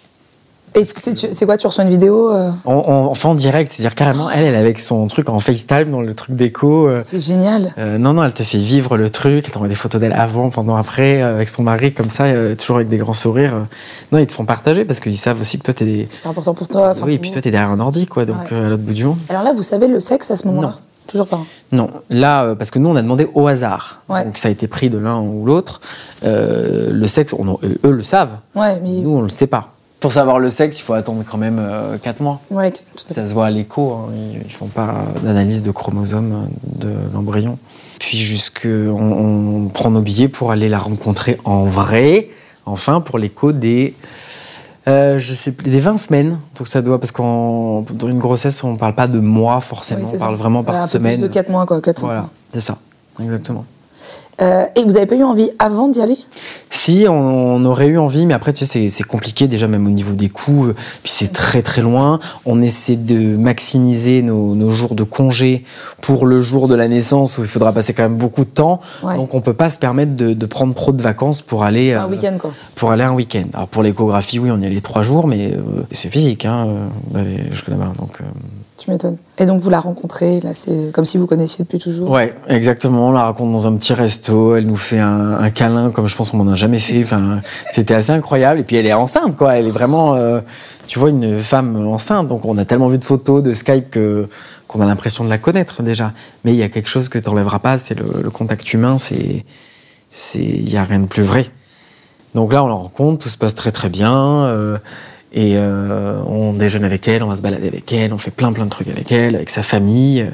Et 0.76 0.84
c'est 0.86 1.46
quoi 1.46 1.56
Tu 1.56 1.66
reçois 1.66 1.82
une 1.82 1.90
vidéo 1.90 2.30
euh, 2.30 2.48
On, 2.64 2.74
on, 2.74 2.92
on 3.10 3.14
fait 3.14 3.26
en 3.26 3.34
direct, 3.34 3.72
c'est-à-dire 3.72 3.96
carrément, 3.96 4.30
elle, 4.30 4.44
elle 4.44 4.54
est 4.54 4.58
avec 4.58 4.78
son 4.78 5.08
truc 5.08 5.28
en 5.28 5.40
FaceTime 5.40 5.90
dans 5.90 6.00
le 6.00 6.14
truc 6.14 6.36
d'écho. 6.36 6.86
euh, 6.86 7.00
C'est 7.02 7.18
génial. 7.18 7.74
Euh, 7.76 7.98
non, 7.98 8.12
non, 8.12 8.22
elle 8.22 8.32
te 8.34 8.44
fait 8.44 8.58
vivre 8.58 8.96
le 8.96 9.10
truc, 9.10 9.42
elle 9.46 9.50
t'envoie 9.50 9.66
des 9.66 9.74
photos 9.74 10.00
d'elle 10.00 10.12
avant, 10.12 10.48
pendant, 10.50 10.76
après, 10.76 11.22
euh, 11.22 11.34
avec 11.34 11.48
son 11.48 11.64
mari, 11.64 11.92
comme 11.92 12.08
ça, 12.08 12.26
euh, 12.26 12.54
toujours 12.54 12.76
avec 12.76 12.86
des 12.88 12.98
grands 12.98 13.14
sourires. 13.14 13.66
Non, 14.12 14.20
ils 14.20 14.26
te 14.26 14.32
font 14.32 14.44
partager 14.44 14.84
parce 14.84 15.00
qu'ils 15.00 15.18
savent 15.18 15.40
aussi 15.40 15.58
que 15.58 15.64
toi, 15.64 15.74
t'es 15.74 15.84
des... 15.84 16.08
C'est 16.14 16.28
important 16.28 16.54
pour 16.54 16.68
toi. 16.68 16.92
oui, 17.02 17.14
et 17.14 17.18
puis 17.18 17.32
toi, 17.32 17.42
t'es 17.42 17.50
derrière 17.50 17.70
un 17.70 17.80
ordi, 17.80 18.06
quoi, 18.06 18.24
donc 18.24 18.36
Ouais. 18.52 18.56
à 18.56 18.68
l'autre 18.68 18.84
bout 18.84 18.92
du 18.92 19.04
monde. 19.04 19.18
Alors 19.28 19.42
là, 19.42 19.52
vous 19.52 19.64
savez 19.64 19.88
le 19.88 19.98
sexe 19.98 20.30
à 20.30 20.36
ce 20.36 20.46
moment-là? 20.46 20.78
Toujours 21.10 21.26
pas. 21.26 21.40
Non, 21.72 21.88
là, 22.08 22.44
euh, 22.44 22.54
parce 22.54 22.70
que 22.70 22.78
nous, 22.78 22.88
on 22.88 22.96
a 22.96 23.02
demandé 23.02 23.28
au 23.34 23.48
hasard. 23.48 24.00
Ouais. 24.08 24.24
Donc 24.24 24.38
ça 24.38 24.48
a 24.48 24.50
été 24.50 24.68
pris 24.68 24.90
de 24.90 24.98
l'un 24.98 25.20
ou 25.20 25.44
l'autre. 25.44 25.80
Euh, 26.24 26.90
le 26.92 27.06
sexe, 27.06 27.34
on, 27.36 27.58
eux, 27.64 27.78
eux 27.84 27.90
le 27.90 28.02
savent. 28.02 28.38
Ouais, 28.54 28.78
mais. 28.80 29.00
Nous, 29.00 29.10
on 29.10 29.22
le 29.22 29.28
sait 29.28 29.48
pas. 29.48 29.72
Pour 29.98 30.12
savoir 30.12 30.38
le 30.38 30.48
sexe, 30.48 30.78
il 30.78 30.82
faut 30.82 30.94
attendre 30.94 31.24
quand 31.30 31.36
même 31.36 31.60
4 32.02 32.22
mois. 32.22 32.40
Ouais, 32.50 32.70
tout 32.70 32.80
à 32.96 32.98
fait. 33.00 33.14
Ça 33.14 33.26
se 33.26 33.34
voit 33.34 33.46
à 33.46 33.50
l'écho, 33.50 33.92
hein. 33.92 34.08
ils, 34.46 34.50
font 34.50 34.68
pas 34.68 34.94
d'analyse 35.22 35.62
de 35.62 35.70
chromosomes 35.70 36.32
euh, 36.32 36.86
de 36.86 36.94
l'embryon. 37.12 37.58
Puis 37.98 38.16
jusque 38.16 38.66
on, 38.66 39.66
on 39.66 39.68
prend 39.68 39.90
nos 39.90 40.00
billets 40.00 40.28
pour 40.28 40.52
aller 40.52 40.70
la 40.70 40.78
rencontrer 40.78 41.38
en 41.44 41.64
vrai, 41.64 42.30
enfin 42.64 43.02
pour 43.02 43.18
l'écho 43.18 43.52
des 43.52 43.94
euh, 44.88 45.18
je 45.18 45.34
sais 45.34 45.52
plus, 45.52 45.70
des 45.70 45.80
20 45.80 45.96
semaines. 45.98 46.38
Donc 46.56 46.68
ça 46.68 46.82
doit 46.82 46.98
parce 46.98 47.12
qu'en 47.12 47.82
dans 47.90 48.08
une 48.08 48.18
grossesse 48.18 48.62
on 48.64 48.76
parle 48.76 48.94
pas 48.94 49.06
de 49.06 49.20
mois 49.20 49.60
forcément, 49.60 50.00
Oui, 50.02 50.12
on 50.14 50.18
parle 50.18 50.36
ça. 50.36 50.42
vraiment 50.42 50.60
Ça 50.64 50.72
par 50.72 50.88
semaine. 50.88 51.18
Plus 51.18 51.28
de 51.28 51.32
4 51.32 51.48
mois, 51.50 51.66
quoi. 51.66 51.80
4 51.80 52.00
Voilà, 52.04 52.28
c'est 52.52 52.60
ça, 52.60 52.78
exactement. 53.22 53.64
Euh, 54.42 54.64
et 54.74 54.84
vous 54.84 54.96
avez 54.96 55.04
pas 55.04 55.16
eu 55.16 55.22
envie 55.22 55.50
avant 55.58 55.88
d'y 55.88 56.00
aller? 56.00 56.16
Si, 56.70 57.04
on, 57.06 57.12
on 57.12 57.64
aurait 57.66 57.88
eu 57.88 57.98
envie, 57.98 58.24
mais 58.24 58.32
après, 58.32 58.54
tu 58.54 58.64
sais, 58.64 58.88
c'est- 58.88 59.02
compliqué 59.02 59.48
déjà, 59.48 59.66
même 59.66 59.86
au 59.86 59.90
niveau 59.90 60.14
des 60.14 60.30
coûts. 60.30 60.68
euh, 60.68 60.74
Puis 61.02 61.12
c'est 61.12 61.30
très 61.30 61.60
très 61.60 61.82
loin. 61.82 62.20
On 62.46 62.62
essaie 62.62 62.96
de 62.96 63.36
maximiser 63.36 64.22
nos, 64.22 64.54
nos 64.54 64.70
jours 64.70 64.94
de 64.94 65.02
congé 65.02 65.64
pour 66.00 66.24
le 66.24 66.40
jour 66.40 66.68
de 66.68 66.74
la 66.74 66.88
naissance 66.88 67.36
où 67.36 67.42
il 67.42 67.48
faudra 67.48 67.72
passer 67.74 67.92
quand 67.92 68.04
même 68.04 68.16
beaucoup 68.16 68.44
de 68.46 68.50
temps. 68.50 68.80
Ouais. 69.02 69.16
Donc 69.16 69.34
on 69.34 69.42
peut 69.42 69.52
pas 69.52 69.68
se 69.68 69.78
permettre 69.78 70.16
de, 70.16 70.32
de 70.32 70.46
prendre 70.46 70.74
trop 70.74 70.92
de 70.92 71.02
vacances 71.02 71.42
pour 71.42 71.62
aller 71.62 71.92
Un 71.92 72.04
euh, 72.04 72.08
week-end, 72.08 72.36
quoi. 72.40 72.52
pour 72.76 72.92
aller 72.92 73.04
un 73.04 73.12
week-end. 73.12 73.44
Alors 73.52 73.68
pour 73.68 73.82
l'échographie, 73.82 74.38
oui, 74.38 74.50
on 74.50 74.60
y 74.62 74.66
allait 74.66 74.80
trois 74.80 75.02
jours, 75.02 75.26
mais 75.26 75.52
euh, 75.52 75.82
c'est 75.90 76.10
physique 76.10 76.46
hein, 76.46 76.66
d'aller 77.10 77.42
jusque 77.50 77.68
là-bas. 77.68 77.92
Donc 77.98 78.20
Tu 78.80 78.90
m'étonnes. 78.90 79.18
Et 79.36 79.44
donc, 79.44 79.60
vous 79.60 79.68
la 79.68 79.78
rencontrez, 79.78 80.40
là, 80.40 80.54
c'est 80.54 80.90
comme 80.94 81.04
si 81.04 81.18
vous 81.18 81.26
connaissiez 81.26 81.64
depuis 81.64 81.78
toujours. 81.78 82.08
Ouais, 82.10 82.34
exactement. 82.48 83.08
On 83.08 83.12
la 83.12 83.24
raconte 83.24 83.52
dans 83.52 83.66
un 83.66 83.76
petit 83.76 83.92
resto. 83.92 84.56
Elle 84.56 84.66
nous 84.66 84.76
fait 84.76 84.98
un, 84.98 85.50
câlin 85.50 85.90
comme 85.90 86.06
je 86.08 86.16
pense 86.16 86.30
qu'on 86.30 86.38
m'en 86.38 86.50
a 86.50 86.54
jamais 86.54 86.78
fait. 86.78 87.02
Enfin, 87.02 87.40
c'était 87.72 87.92
assez 87.92 88.10
incroyable. 88.10 88.60
Et 88.60 88.64
puis 88.64 88.76
elle 88.76 88.86
est 88.86 88.94
enceinte, 88.94 89.36
quoi. 89.36 89.58
Elle 89.58 89.66
est 89.66 89.70
vraiment, 89.70 90.14
euh, 90.14 90.40
tu 90.86 90.98
vois, 90.98 91.10
une 91.10 91.38
femme 91.40 91.76
enceinte. 91.88 92.28
Donc 92.28 92.46
on 92.46 92.56
a 92.56 92.64
tellement 92.64 92.88
vu 92.88 92.96
de 92.96 93.04
photos 93.04 93.42
de 93.42 93.52
Skype 93.52 93.98
qu'on 94.66 94.80
a 94.80 94.86
l'impression 94.86 95.24
de 95.24 95.28
la 95.28 95.36
connaître 95.36 95.82
déjà. 95.82 96.14
Mais 96.46 96.52
il 96.52 96.56
y 96.56 96.62
a 96.62 96.70
quelque 96.70 96.88
chose 96.88 97.10
que 97.10 97.18
tu 97.18 97.28
n'enlèveras 97.28 97.58
pas, 97.58 97.76
c'est 97.76 97.94
le, 97.94 98.06
le 98.22 98.30
contact 98.30 98.72
humain. 98.72 98.96
C'est, 98.96 99.44
c'est, 100.10 100.40
il 100.40 100.72
y 100.72 100.78
a 100.78 100.84
rien 100.84 101.00
de 101.00 101.06
plus 101.06 101.22
vrai. 101.22 101.48
Donc 102.34 102.50
là, 102.50 102.64
on 102.64 102.68
la 102.68 102.74
rencontre, 102.74 103.24
tout 103.24 103.28
se 103.28 103.36
passe 103.36 103.54
très 103.54 103.72
très 103.72 103.90
bien. 103.90 104.14
euh, 104.14 104.78
et 105.32 105.52
euh, 105.56 106.20
on 106.26 106.52
déjeune 106.52 106.84
avec 106.84 107.06
elle, 107.08 107.22
on 107.22 107.28
va 107.28 107.36
se 107.36 107.42
balader 107.42 107.68
avec 107.68 107.92
elle, 107.92 108.12
on 108.12 108.18
fait 108.18 108.30
plein 108.30 108.52
plein 108.52 108.64
de 108.64 108.70
trucs 108.70 108.88
avec 108.88 109.10
elle, 109.12 109.36
avec 109.36 109.50
sa 109.50 109.62
famille. 109.62 110.26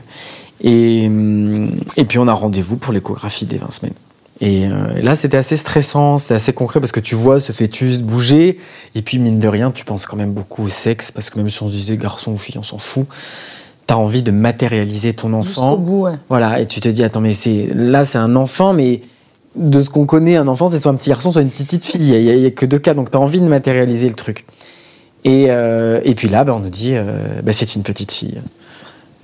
Et, 0.62 1.10
et 1.96 2.04
puis 2.04 2.18
on 2.18 2.28
a 2.28 2.32
rendez-vous 2.32 2.76
pour 2.76 2.92
l'échographie 2.92 3.44
des 3.44 3.58
20 3.58 3.70
semaines. 3.72 3.94
Et 4.40 4.66
euh, 4.66 5.00
là, 5.02 5.16
c'était 5.16 5.38
assez 5.38 5.56
stressant, 5.56 6.18
c'était 6.18 6.34
assez 6.34 6.52
concret 6.52 6.80
parce 6.80 6.92
que 6.92 7.00
tu 7.00 7.14
vois 7.14 7.40
ce 7.40 7.52
fœtus 7.52 8.02
bouger. 8.02 8.58
Et 8.94 9.02
puis, 9.02 9.18
mine 9.18 9.38
de 9.38 9.48
rien, 9.48 9.70
tu 9.70 9.84
penses 9.84 10.04
quand 10.04 10.16
même 10.16 10.32
beaucoup 10.32 10.64
au 10.64 10.68
sexe 10.68 11.10
parce 11.10 11.30
que 11.30 11.38
même 11.38 11.48
si 11.48 11.62
on 11.62 11.68
se 11.68 11.74
disait 11.74 11.96
garçon 11.96 12.32
ou 12.32 12.38
fille, 12.38 12.58
on 12.58 12.62
s'en 12.62 12.78
fout. 12.78 13.06
T'as 13.86 13.94
envie 13.94 14.22
de 14.22 14.32
matérialiser 14.32 15.14
ton 15.14 15.32
enfant. 15.32 15.76
bout, 15.76 16.02
ouais. 16.02 16.14
Voilà, 16.28 16.60
et 16.60 16.66
tu 16.66 16.80
te 16.80 16.88
dis, 16.88 17.02
attends, 17.02 17.20
mais 17.20 17.32
c'est 17.32 17.68
là, 17.72 18.04
c'est 18.04 18.18
un 18.18 18.34
enfant, 18.34 18.72
mais 18.72 19.00
de 19.54 19.80
ce 19.80 19.88
qu'on 19.88 20.04
connaît, 20.04 20.36
un 20.36 20.48
enfant, 20.48 20.68
c'est 20.68 20.80
soit 20.80 20.90
un 20.90 20.96
petit 20.96 21.08
garçon, 21.08 21.30
soit 21.32 21.42
une 21.42 21.50
petite 21.50 21.84
fille. 21.84 22.12
Il 22.12 22.40
n'y 22.40 22.46
a, 22.46 22.50
que 22.50 22.66
deux 22.66 22.80
cas, 22.80 22.94
donc 22.94 23.10
tu 23.10 23.16
as 23.16 23.20
envie 23.20 23.40
de 23.40 23.46
matérialiser 23.46 24.08
le 24.08 24.16
truc. 24.16 24.44
Et, 25.26 25.46
euh, 25.48 26.00
et 26.04 26.14
puis 26.14 26.28
là, 26.28 26.44
ben, 26.44 26.52
on 26.52 26.60
nous 26.60 26.70
dit, 26.70 26.92
euh, 26.94 27.40
ben, 27.42 27.50
c'est 27.50 27.74
une 27.74 27.82
petite 27.82 28.12
fille. 28.12 28.40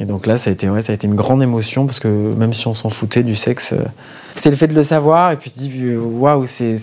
Et 0.01 0.05
donc 0.05 0.27
là, 0.27 0.37
ça 0.37 0.51
a, 0.51 0.53
été, 0.53 0.69
ouais, 0.69 0.83
ça 0.83 0.91
a 0.91 0.95
été 0.97 1.07
une 1.07 1.15
grande 1.15 1.45
émotion, 1.45 1.87
parce 1.87 2.01
que 2.01 2.09
même 2.09 2.53
si 2.53 2.67
on 2.67 2.75
s'en 2.75 2.89
foutait 2.89 3.23
du 3.23 3.37
sexe, 3.37 3.73
euh, 3.73 3.85
c'est 4.35 4.51
le 4.51 4.57
fait 4.57 4.67
de 4.67 4.75
le 4.75 4.83
savoir, 4.83 5.31
et 5.31 5.37
puis 5.37 5.53
tu 5.53 5.61
dis, 5.61 5.97
waouh, 5.97 6.45
c'est. 6.45 6.77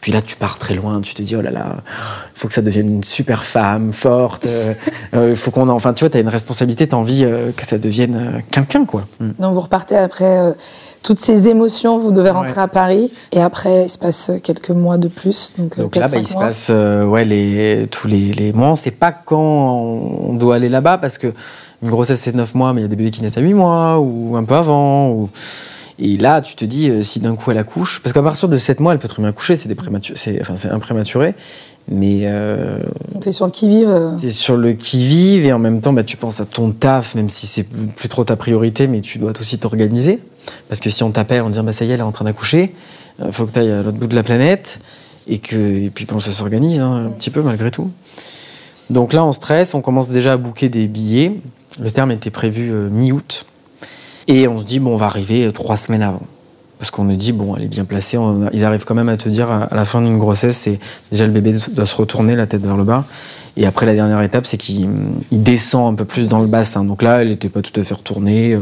Puis 0.00 0.12
là, 0.12 0.22
tu 0.22 0.36
pars 0.36 0.58
très 0.58 0.74
loin, 0.74 1.00
tu 1.00 1.12
te 1.14 1.22
dis, 1.22 1.34
oh 1.34 1.42
là 1.42 1.50
là, 1.50 1.76
il 2.34 2.38
faut 2.38 2.46
que 2.46 2.54
ça 2.54 2.62
devienne 2.62 2.88
une 2.88 3.04
super 3.04 3.42
femme, 3.44 3.92
forte, 3.92 4.46
euh, 4.48 4.72
euh, 5.14 5.30
il 5.30 5.36
faut 5.36 5.50
qu'on. 5.50 5.68
en- 5.68 5.74
Enfin, 5.74 5.92
tu 5.92 6.04
vois, 6.04 6.10
tu 6.10 6.16
as 6.16 6.20
une 6.20 6.28
responsabilité, 6.28 6.86
tu 6.86 6.94
as 6.94 6.98
envie 6.98 7.24
euh, 7.24 7.50
que 7.56 7.66
ça 7.66 7.78
devienne 7.78 8.14
euh, 8.16 8.38
quelqu'un, 8.50 8.84
quoi. 8.84 9.06
Mm. 9.20 9.30
Donc, 9.38 9.52
vous 9.52 9.60
repartez 9.60 9.96
après 9.96 10.54
toutes 11.02 11.18
ces 11.18 11.48
émotions, 11.48 11.98
vous 11.98 12.12
devez 12.12 12.30
rentrer 12.30 12.52
Ouais. 12.54 12.58
à 12.62 12.68
Paris. 12.68 13.12
Et 13.32 13.40
après, 13.40 13.84
il 13.84 13.88
se 13.88 13.98
passe 13.98 14.30
quelques 14.42 14.70
mois 14.70 14.98
de 14.98 15.08
plus. 15.08 15.54
Donc, 15.58 15.76
là, 15.76 16.06
bah, 16.06 16.18
il 16.18 16.26
se 16.26 16.34
passe 16.34 16.70
ouais, 16.70 17.24
les, 17.24 17.86
tous 17.90 18.06
les, 18.08 18.32
les 18.32 18.52
mois. 18.52 18.68
On 18.68 18.72
ne 18.72 18.76
sait 18.76 18.90
pas 18.90 19.12
quand 19.12 19.38
on 19.40 20.34
doit 20.34 20.56
aller 20.56 20.68
là-bas 20.68 20.98
parce 20.98 21.18
que 21.18 21.32
une 21.82 21.90
grossesse, 21.90 22.20
c'est 22.20 22.34
9 22.34 22.54
mois, 22.56 22.72
mais 22.72 22.80
il 22.80 22.84
y 22.84 22.86
a 22.86 22.88
des 22.88 22.96
bébés 22.96 23.10
qui 23.12 23.22
naissent 23.22 23.36
à 23.38 23.40
8 23.40 23.54
mois 23.54 23.98
ou 24.00 24.36
un 24.36 24.42
peu 24.44 24.54
avant. 24.56 25.10
Ou... 25.10 25.30
Et 26.00 26.16
là, 26.16 26.40
tu 26.40 26.54
te 26.54 26.64
dis, 26.64 26.90
euh, 26.90 27.02
si 27.02 27.18
d'un 27.18 27.34
coup 27.34 27.50
elle 27.50 27.58
accouche, 27.58 28.00
parce 28.02 28.12
qu'à 28.12 28.22
partir 28.22 28.48
de 28.48 28.56
7 28.56 28.80
mois, 28.80 28.92
elle 28.92 28.98
peut 29.00 29.08
très 29.08 29.20
bien 29.20 29.30
accoucher, 29.30 29.56
c'est 29.56 30.40
enfin, 30.40 30.54
un 30.70 30.78
prématuré, 30.78 31.34
mais 31.88 32.20
euh, 32.24 32.78
T'es 33.20 33.32
sur 33.32 33.46
le 33.46 33.50
qui-vive. 33.50 33.88
euh, 33.88 34.16
c'est 34.16 34.30
sur 34.30 34.56
le 34.56 34.74
qui-vive 34.74 35.44
et 35.44 35.52
en 35.52 35.58
même 35.58 35.80
temps, 35.80 35.92
bah, 35.92 36.04
tu 36.04 36.16
penses 36.16 36.40
à 36.40 36.44
ton 36.44 36.70
taf, 36.70 37.14
même 37.14 37.28
si 37.28 37.46
c'est 37.46 37.64
plus 37.64 38.08
trop 38.08 38.24
ta 38.24 38.36
priorité, 38.36 38.86
mais 38.86 39.00
tu 39.00 39.18
dois 39.18 39.32
aussi 39.40 39.58
t'organiser. 39.58 40.20
Parce 40.68 40.80
que 40.80 40.88
si 40.88 41.02
on 41.02 41.10
t'appelle, 41.10 41.42
on 41.42 41.50
dit, 41.50 41.60
bah, 41.60 41.72
ça 41.72 41.84
y 41.84 41.90
est, 41.90 41.94
elle 41.94 42.00
est 42.00 42.04
en 42.04 42.12
train 42.12 42.24
d'accoucher, 42.24 42.74
il 43.24 43.32
faut 43.32 43.46
que 43.46 43.52
tu 43.52 43.58
ailles 43.58 43.72
à 43.72 43.82
l'autre 43.82 43.98
bout 43.98 44.06
de 44.06 44.14
la 44.14 44.22
planète, 44.22 44.78
et, 45.26 45.38
que, 45.38 45.56
et 45.56 45.90
puis 45.90 46.04
bon, 46.06 46.20
ça 46.20 46.32
s'organise 46.32 46.80
hein, 46.80 47.06
un 47.06 47.10
petit 47.10 47.30
peu 47.30 47.42
malgré 47.42 47.70
tout. 47.70 47.90
Donc 48.90 49.12
là, 49.12 49.24
on 49.24 49.32
stresse, 49.32 49.74
on 49.74 49.80
commence 49.82 50.10
déjà 50.10 50.32
à 50.32 50.36
booker 50.36 50.68
des 50.68 50.86
billets. 50.86 51.34
Le 51.80 51.90
terme 51.90 52.10
était 52.10 52.30
prévu 52.30 52.70
euh, 52.72 52.88
mi-août. 52.88 53.44
Et 54.28 54.46
on 54.46 54.60
se 54.60 54.64
dit, 54.64 54.78
bon, 54.78 54.94
on 54.94 54.96
va 54.96 55.06
arriver 55.06 55.50
trois 55.52 55.76
semaines 55.76 56.02
avant. 56.02 56.22
Parce 56.78 56.92
qu'on 56.92 57.02
nous 57.04 57.16
dit, 57.16 57.32
bon, 57.32 57.56
elle 57.56 57.64
est 57.64 57.68
bien 57.68 57.84
placée. 57.84 58.18
On- 58.18 58.48
ils 58.52 58.64
arrivent 58.64 58.84
quand 58.84 58.94
même 58.94 59.08
à 59.08 59.16
te 59.16 59.28
dire, 59.28 59.50
à 59.50 59.68
la 59.74 59.84
fin 59.84 60.00
d'une 60.00 60.18
grossesse, 60.18 60.56
c'est 60.56 60.78
déjà 61.10 61.26
le 61.26 61.32
bébé 61.32 61.54
doit 61.72 61.86
se 61.86 61.96
retourner 61.96 62.36
la 62.36 62.46
tête 62.46 62.62
vers 62.62 62.76
le 62.76 62.84
bas. 62.84 63.04
Et 63.56 63.66
après, 63.66 63.86
la 63.86 63.94
dernière 63.94 64.22
étape, 64.22 64.46
c'est 64.46 64.58
qu'il 64.58 64.88
il 65.32 65.42
descend 65.42 65.92
un 65.92 65.96
peu 65.96 66.04
plus 66.04 66.28
dans 66.28 66.38
le 66.38 66.46
bassin. 66.46 66.84
Donc 66.84 67.02
là, 67.02 67.22
elle 67.22 67.28
n'était 67.30 67.48
pas 67.48 67.62
tout 67.62 67.78
à 67.80 67.82
fait 67.82 67.94
retournée. 67.94 68.52
Euh, 68.54 68.60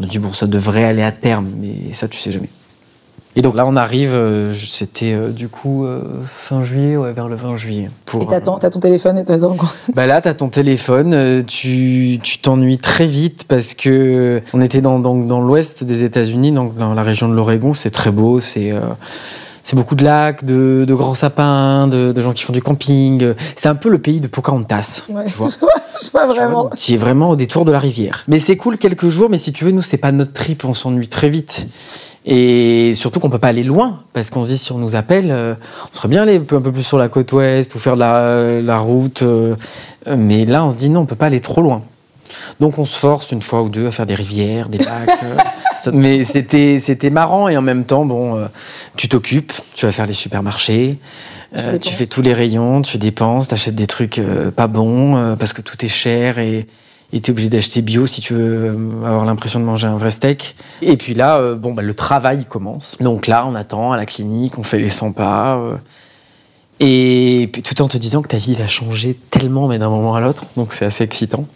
On 0.00 0.04
a 0.04 0.06
dit, 0.06 0.18
bon, 0.18 0.32
ça 0.32 0.46
devrait 0.46 0.84
aller 0.84 1.02
à 1.02 1.10
terme, 1.12 1.48
mais 1.60 1.92
ça, 1.94 2.06
tu 2.06 2.18
sais 2.18 2.30
jamais. 2.30 2.50
Et 3.38 3.40
donc 3.40 3.54
là, 3.54 3.64
on 3.68 3.76
arrive, 3.76 4.14
euh, 4.14 4.52
c'était 4.52 5.14
euh, 5.14 5.28
du 5.28 5.46
coup 5.48 5.84
euh, 5.84 6.00
fin 6.26 6.64
juillet, 6.64 6.96
ouais, 6.96 7.12
vers 7.12 7.28
le 7.28 7.36
20 7.36 7.54
juillet. 7.54 7.88
Pour, 8.04 8.20
Et 8.20 8.26
t'attends, 8.26 8.58
t'as 8.58 8.68
ton 8.68 8.80
téléphone 8.80 9.16
et 9.16 9.24
t'attends 9.24 9.54
quoi? 9.54 9.68
bah 9.94 10.08
là, 10.08 10.20
t'as 10.20 10.34
ton 10.34 10.48
téléphone, 10.48 11.44
tu 11.46 12.18
tu 12.20 12.38
t'ennuies 12.38 12.78
très 12.78 13.06
vite 13.06 13.44
parce 13.46 13.74
que 13.74 14.40
on 14.52 14.60
était 14.60 14.80
dans, 14.80 14.98
dans, 14.98 15.14
dans 15.14 15.40
l'ouest 15.40 15.84
des 15.84 16.02
États-Unis, 16.02 16.50
donc 16.50 16.76
dans 16.76 16.94
la 16.94 17.04
région 17.04 17.28
de 17.28 17.34
l'Oregon, 17.34 17.74
c'est 17.74 17.92
très 17.92 18.10
beau, 18.10 18.40
c'est 18.40 18.72
c'est 19.62 19.76
beaucoup 19.76 19.94
de 19.94 20.04
lacs, 20.04 20.44
de, 20.44 20.84
de 20.86 20.94
grands 20.94 21.14
sapins, 21.14 21.86
de, 21.88 22.12
de 22.12 22.20
gens 22.22 22.32
qui 22.32 22.44
font 22.44 22.52
du 22.52 22.62
camping. 22.62 23.34
C'est 23.56 23.68
un 23.68 23.74
peu 23.74 23.88
le 23.88 23.98
pays 23.98 24.20
de 24.20 24.26
Pocahontas. 24.26 25.04
Ouais, 25.08 25.26
Tu 25.26 25.32
vois 25.32 25.48
je 25.52 25.58
vois, 25.58 25.70
je 26.02 26.10
vois 26.10 26.26
vraiment. 26.26 26.70
Tu 26.76 26.92
es 26.94 26.96
vraiment 26.96 27.30
au 27.30 27.36
détour 27.36 27.64
de 27.64 27.72
la 27.72 27.78
rivière. 27.78 28.24
Mais 28.28 28.38
c'est 28.38 28.56
cool 28.56 28.78
quelques 28.78 29.08
jours, 29.08 29.28
mais 29.30 29.38
si 29.38 29.52
tu 29.52 29.64
veux, 29.64 29.70
nous, 29.70 29.82
c'est 29.82 29.96
pas 29.96 30.12
notre 30.12 30.32
trip, 30.32 30.64
on 30.64 30.72
s'ennuie 30.72 31.08
très 31.08 31.28
vite. 31.28 31.66
Et 32.30 32.92
surtout 32.94 33.20
qu'on 33.20 33.30
peut 33.30 33.38
pas 33.38 33.48
aller 33.48 33.62
loin, 33.62 34.00
parce 34.12 34.28
qu'on 34.28 34.42
se 34.42 34.48
dit 34.48 34.58
si 34.58 34.70
on 34.72 34.78
nous 34.78 34.96
appelle, 34.96 35.30
euh, 35.30 35.54
on 35.90 35.96
serait 35.96 36.08
bien 36.08 36.22
aller 36.22 36.36
un 36.36 36.40
peu, 36.40 36.56
un 36.56 36.60
peu 36.60 36.72
plus 36.72 36.82
sur 36.82 36.98
la 36.98 37.08
côte 37.08 37.32
ouest 37.32 37.74
ou 37.74 37.78
faire 37.78 37.94
de 37.94 38.00
la, 38.00 38.60
la 38.60 38.78
route. 38.78 39.22
euh, 39.22 39.54
euh, 40.06 40.16
mais 40.18 40.44
là, 40.44 40.64
on 40.64 40.70
se 40.70 40.76
dit 40.76 40.90
non, 40.90 41.00
on 41.00 41.06
peut 41.06 41.16
pas 41.16 41.26
aller 41.26 41.40
trop 41.40 41.62
loin. 41.62 41.82
Donc 42.60 42.78
on 42.78 42.84
se 42.84 42.96
force 42.96 43.32
une 43.32 43.42
fois 43.42 43.62
ou 43.62 43.68
deux 43.68 43.86
à 43.86 43.90
faire 43.90 44.06
des 44.06 44.14
rivières, 44.14 44.68
des 44.68 44.78
lacs. 44.78 45.08
euh, 45.24 45.36
ça- 45.80 45.90
mais 45.92 46.24
c'était 46.24 46.78
c'était 46.80 47.10
marrant 47.10 47.48
et 47.48 47.56
en 47.56 47.62
même 47.62 47.84
temps, 47.84 48.04
bon, 48.04 48.36
euh, 48.36 48.46
tu 48.96 49.08
t'occupes, 49.08 49.52
tu 49.74 49.86
vas 49.86 49.92
faire 49.92 50.06
les 50.06 50.12
supermarchés. 50.12 50.98
Tu 51.54 51.60
euh, 51.60 51.78
tu 51.78 51.94
fais 51.94 52.06
tous 52.06 52.20
les 52.20 52.34
rayons, 52.34 52.82
tu 52.82 52.98
dépenses, 52.98 53.48
t'achètes 53.48 53.74
des 53.74 53.86
trucs 53.86 54.18
euh, 54.18 54.50
pas 54.50 54.66
bons 54.66 55.34
parce 55.38 55.52
que 55.54 55.62
tout 55.62 55.82
est 55.84 55.88
cher 55.88 56.38
et 56.38 56.66
et 57.10 57.22
t'es 57.22 57.30
obligé 57.30 57.48
d'acheter 57.48 57.80
bio 57.80 58.04
si 58.04 58.20
tu 58.20 58.34
veux 58.34 58.76
avoir 59.02 59.24
l'impression 59.24 59.58
de 59.60 59.64
manger 59.64 59.86
un 59.86 59.96
vrai 59.96 60.10
steak. 60.10 60.54
Et 60.82 60.98
puis 60.98 61.14
là, 61.14 61.38
euh, 61.38 61.54
bon, 61.54 61.72
bah, 61.72 61.80
le 61.80 61.94
travail 61.94 62.44
commence. 62.44 62.98
Donc 63.00 63.26
là, 63.26 63.46
on 63.48 63.54
attend 63.54 63.92
à 63.92 63.96
la 63.96 64.04
clinique, 64.04 64.58
on 64.58 64.62
fait 64.62 64.78
les 64.78 64.90
100 64.90 65.12
pas. 65.12 65.56
euh, 65.56 65.76
et 66.80 67.48
puis 67.52 67.62
tout 67.62 67.80
en 67.82 67.88
te 67.88 67.96
disant 67.98 68.22
que 68.22 68.28
ta 68.28 68.36
vie 68.36 68.54
va 68.54 68.66
changer 68.68 69.18
tellement, 69.30 69.68
mais 69.68 69.78
d'un 69.78 69.88
moment 69.88 70.14
à 70.14 70.20
l'autre. 70.20 70.44
Donc 70.56 70.72
c'est 70.74 70.84
assez 70.84 71.02
excitant. 71.02 71.46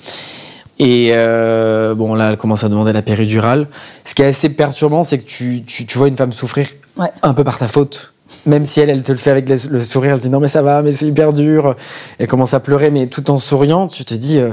Et 0.85 1.11
euh, 1.13 1.95
bon, 1.95 2.15
là, 2.15 2.31
elle 2.31 2.37
commence 2.37 2.65
à 2.65 2.69
demander 2.69 2.93
la 2.93 3.03
péridurale. 3.03 3.69
Ce 4.05 4.15
qui 4.17 4.23
est 4.23 4.27
assez 4.27 4.49
perturbant, 4.49 5.05
c'est 5.05 5.19
que 5.19 5.25
tu, 5.27 5.63
tu, 5.65 5.87
tu 5.87 5.97
vois 5.97 6.09
une 6.09 6.17
femme 6.17 6.33
souffrir 6.33 6.67
Ouais. 6.97 7.07
un 7.23 7.33
peu 7.35 7.45
par 7.45 7.57
ta 7.57 7.69
faute. 7.69 8.13
Même 8.47 8.67
si 8.67 8.81
elle, 8.81 8.91
elle 8.91 9.03
te 9.05 9.13
le 9.13 9.19
fait 9.19 9.31
avec 9.31 9.49
le, 9.49 9.57
le 9.71 9.83
sourire, 9.83 10.15
elle 10.15 10.19
dit 10.19 10.29
non 10.29 10.41
mais 10.41 10.49
ça 10.49 10.61
va, 10.61 10.83
mais 10.83 10.91
c'est 10.91 11.07
hyper 11.07 11.33
dur. 11.33 11.77
Elle 12.19 12.27
commence 12.27 12.53
à 12.53 12.61
pleurer, 12.61 12.91
mais 12.91 13.07
tout 13.07 13.31
en 13.31 13.39
souriant, 13.39 13.87
tu 13.87 14.05
te 14.05 14.15
dis, 14.15 14.39
euh, 14.39 14.53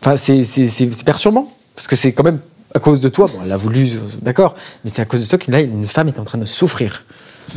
enfin 0.00 0.16
c'est 0.16 0.44
c'est- 0.44 1.04
perturbant 1.04 1.50
parce 1.74 1.86
que 1.88 1.96
c'est 1.96 2.12
quand 2.12 2.22
même 2.24 2.38
à 2.74 2.78
cause 2.78 3.00
de 3.00 3.08
toi. 3.08 3.26
Bon, 3.26 3.40
elle 3.44 3.52
a 3.52 3.56
voulu, 3.56 3.86
euh, 3.88 3.98
d'accord, 4.22 4.54
mais 4.84 4.90
c'est 4.90 5.02
à 5.02 5.04
cause 5.06 5.22
de 5.24 5.28
toi 5.28 5.38
que 5.38 5.50
là 5.50 5.60
une 5.60 5.86
femme 5.86 6.08
est 6.08 6.18
en 6.20 6.24
train 6.24 6.38
de 6.38 6.44
souffrir. 6.46 7.04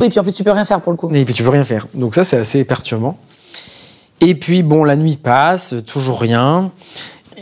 Oui, 0.00 0.08
puis 0.08 0.18
en 0.18 0.22
plus, 0.22 0.34
tu 0.34 0.42
peux 0.44 0.50
rien 0.52 0.64
faire 0.64 0.80
pour 0.80 0.92
le 0.92 0.96
coup. 0.98 1.10
Et 1.14 1.24
puis 1.24 1.34
tu 1.34 1.42
peux 1.42 1.48
rien 1.50 1.64
faire. 1.64 1.86
Donc 1.94 2.14
ça, 2.14 2.24
c'est 2.24 2.38
assez 2.38 2.64
perturbant. 2.64 3.18
Et 4.22 4.34
puis 4.34 4.62
bon, 4.62 4.84
la 4.84 4.96
nuit 4.96 5.16
passe, 5.16 5.74
toujours 5.86 6.20
rien. 6.20 6.70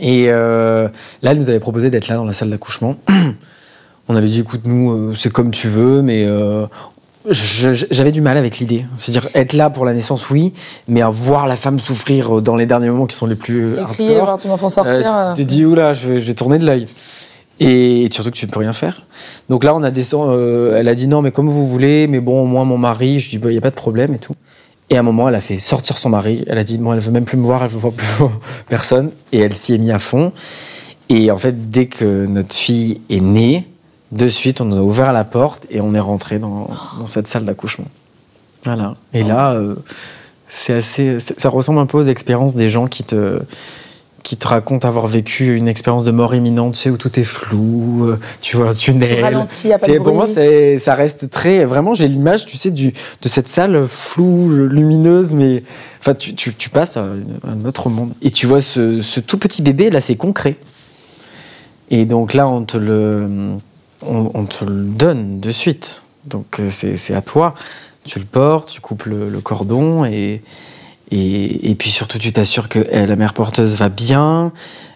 Et 0.01 0.27
euh, 0.29 0.89
là, 1.23 1.31
elle 1.33 1.39
nous 1.39 1.49
avait 1.51 1.61
proposé 1.61 1.91
d'être 1.91 2.09
là 2.09 2.17
dans 2.17 2.25
la 2.25 2.33
salle 2.33 2.51
d'accouchement. 2.51 2.97
On 4.09 4.17
avait 4.17 4.29
dit, 4.29 4.41
écoute, 4.41 4.63
nous, 4.65 4.91
euh, 4.93 5.15
c'est 5.15 5.31
comme 5.33 5.51
tu 5.51 5.69
veux, 5.69 6.01
mais 6.03 6.25
euh, 6.27 6.67
j'avais 7.31 8.13
du 8.13 8.21
mal 8.21 8.37
avec 8.39 8.59
l'idée. 8.59 8.87
C'est-à-dire 8.97 9.29
être 9.35 9.53
là 9.53 9.71
pour 9.71 9.85
la 9.85 9.93
naissance, 9.93 10.31
oui, 10.31 10.55
mais 10.87 11.03
à 11.03 11.11
voir 11.11 11.47
la 11.47 11.57
femme 11.57 11.79
souffrir 11.79 12.41
dans 12.41 12.57
les 12.57 12.67
derniers 12.67 12.89
moments 12.89 13.07
qui 13.07 13.17
sont 13.17 13.27
les 13.27 13.35
plus 13.35 13.75
Et 13.79 13.85
crier, 13.85 14.11
hardcore, 14.11 14.25
voir 14.25 14.37
ton 14.39 14.51
enfant 14.51 14.69
sortir. 14.69 15.15
euh, 15.15 15.35
tu 15.35 15.45
te 15.45 15.49
dis, 15.49 15.65
oula, 15.65 15.93
je 15.93 16.09
vais, 16.09 16.21
je 16.21 16.27
vais 16.27 16.35
tourner 16.35 16.59
de 16.59 16.65
l'œil. 16.65 16.87
Et 17.61 18.09
surtout 18.13 18.31
que 18.31 18.37
tu 18.37 18.47
ne 18.47 18.51
peux 18.51 18.61
rien 18.61 18.73
faire. 18.73 19.03
Donc 19.49 19.65
là, 19.65 19.75
on 19.75 19.83
a 19.83 19.91
descendu. 19.91 20.31
euh, 20.33 20.79
elle 20.79 20.89
a 20.89 20.95
dit 20.95 21.09
non, 21.09 21.23
mais 21.23 21.33
comme 21.33 21.49
vous 21.49 21.67
voulez, 21.69 22.07
mais 22.07 22.21
bon, 22.21 22.47
moi, 22.47 22.65
mon 22.65 22.79
mari, 22.79 23.19
je 23.19 23.31
dis, 23.31 23.41
il 23.45 23.51
n'y 23.51 23.59
a 23.59 23.61
pas 23.61 23.71
de 23.71 23.75
problème 23.75 24.15
et 24.15 24.19
tout. 24.19 24.35
Et 24.91 24.97
à 24.97 25.01
un 25.01 25.03
moment, 25.03 25.29
elle 25.29 25.35
a 25.35 25.41
fait 25.41 25.59
sortir 25.59 25.99
son 25.99 26.09
mari. 26.09 26.45
Elle 26.47 26.59
a 26.59 26.65
dit, 26.65 26.79
bon, 26.79 26.93
elle 26.93 27.01
veut 27.01 27.13
même 27.13 27.25
plus 27.25 27.37
me 27.37 27.45
voir, 27.45 27.63
elle 27.63 27.71
veut 27.71 27.79
voir 27.79 27.93
plus 27.93 28.07
personne. 28.69 29.11
Et 29.33 29.39
elle 29.39 29.55
s'y 29.55 29.75
est 29.75 29.79
mise 29.79 29.91
à 29.91 29.99
fond. 29.99 30.33
Et 31.09 31.31
en 31.31 31.39
fait, 31.39 31.71
dès 31.71 31.87
que 31.87 32.27
notre 32.27 32.55
fille 32.55 33.01
est 33.11 33.21
née, 33.21 33.67
de 34.13 34.29
suite, 34.29 34.61
on 34.61 34.73
a 34.73 34.81
ouvert 34.81 35.13
la 35.13 35.25
porte 35.25 35.67
et 35.71 35.81
on 35.81 35.95
est 35.95 36.01
rentré 36.01 36.39
dans, 36.39 36.69
dans 36.99 37.07
cette 37.07 37.27
salle 37.27 37.45
d'accouchement. 37.45 37.87
Voilà. 38.65 38.97
Et 39.13 39.23
là, 39.23 39.53
euh, 39.53 39.77
c'est 40.47 40.75
assez, 40.75 41.19
ça 41.21 41.49
ressemble 41.51 41.79
un 41.79 41.87
peu 41.87 41.99
aux 41.99 42.07
expériences 42.07 42.55
des 42.55 42.69
gens 42.69 42.87
qui 42.87 43.05
te, 43.05 43.41
qui 44.29 44.37
te 44.37 44.47
racontent 44.47 44.87
avoir 44.87 45.07
vécu 45.07 45.57
une 45.57 45.69
expérience 45.69 46.05
de 46.05 46.11
mort 46.11 46.35
imminente, 46.35 46.75
tu 46.75 46.81
sais, 46.81 46.91
où 46.91 46.99
tout 46.99 47.19
est 47.19 47.25
flou, 47.25 48.09
euh, 48.09 48.19
tu 48.43 48.59
vois 48.59 48.69
un 48.69 48.73
tunnel. 48.75 49.17
Tu 49.17 49.23
ralentis, 49.23 49.69
pas 49.71 49.79
de 49.79 49.85
C'est- 49.87 49.97
Pour 49.97 50.13
moi, 50.15 50.27
ça 50.27 50.95
reste 50.95 51.31
très. 51.31 51.65
Vraiment, 51.65 51.95
j'ai 51.95 52.09
l'image, 52.09 52.45
tu 52.45 52.59
sais, 52.59 52.71
du, 52.71 52.89
de 52.93 53.29
cette 53.29 53.49
salle 53.49 53.89
floue, 53.89 54.51
lumineuse, 54.69 55.33
mais. 55.33 55.63
Enfin, 56.01 56.13
tu, 56.15 56.35
tu, 56.35 56.53
tu 56.53 56.69
passes 56.69 56.99
à 56.99 57.05
un 57.47 57.65
autre 57.65 57.89
monde. 57.89 58.13
Et 58.21 58.31
tu 58.31 58.47
vois 58.47 58.61
ce, 58.61 59.01
ce 59.01 59.21
tout 59.21 59.39
petit 59.39 59.63
bébé, 59.63 59.89
là, 59.89 60.03
c'est 60.03 60.17
concret. 60.17 60.57
Et 61.91 62.05
donc 62.05 62.35
là, 62.35 62.47
on 62.47 62.65
te 62.67 62.77
le, 62.77 63.55
on, 64.03 64.31
on 64.35 64.45
te 64.45 64.63
le 64.67 64.83
donne 64.85 65.41
de 65.41 65.51
suite. 65.51 66.03
Donc 66.27 66.61
euh, 66.61 66.69
c'est 66.69 66.99
c'est 66.99 67.15
à 67.15 67.23
toi. 67.23 67.55
Tu 68.05 68.19
le 68.19 68.27
portes, 68.27 68.73
tu 68.75 68.83
coupes 68.83 69.05
le, 69.07 69.31
le 69.31 69.41
cordon 69.41 70.05
et, 70.05 70.43
et, 71.11 71.71
et 71.71 71.75
puis 71.75 71.91
surtout, 71.91 72.19
tu 72.19 72.33
t'assures 72.33 72.69
que 72.69 72.81
eh, 72.91 73.07
la 73.07 73.17
mère 73.17 73.33
porteuse 73.35 73.75
va 73.77 73.89
bien, 73.89 74.53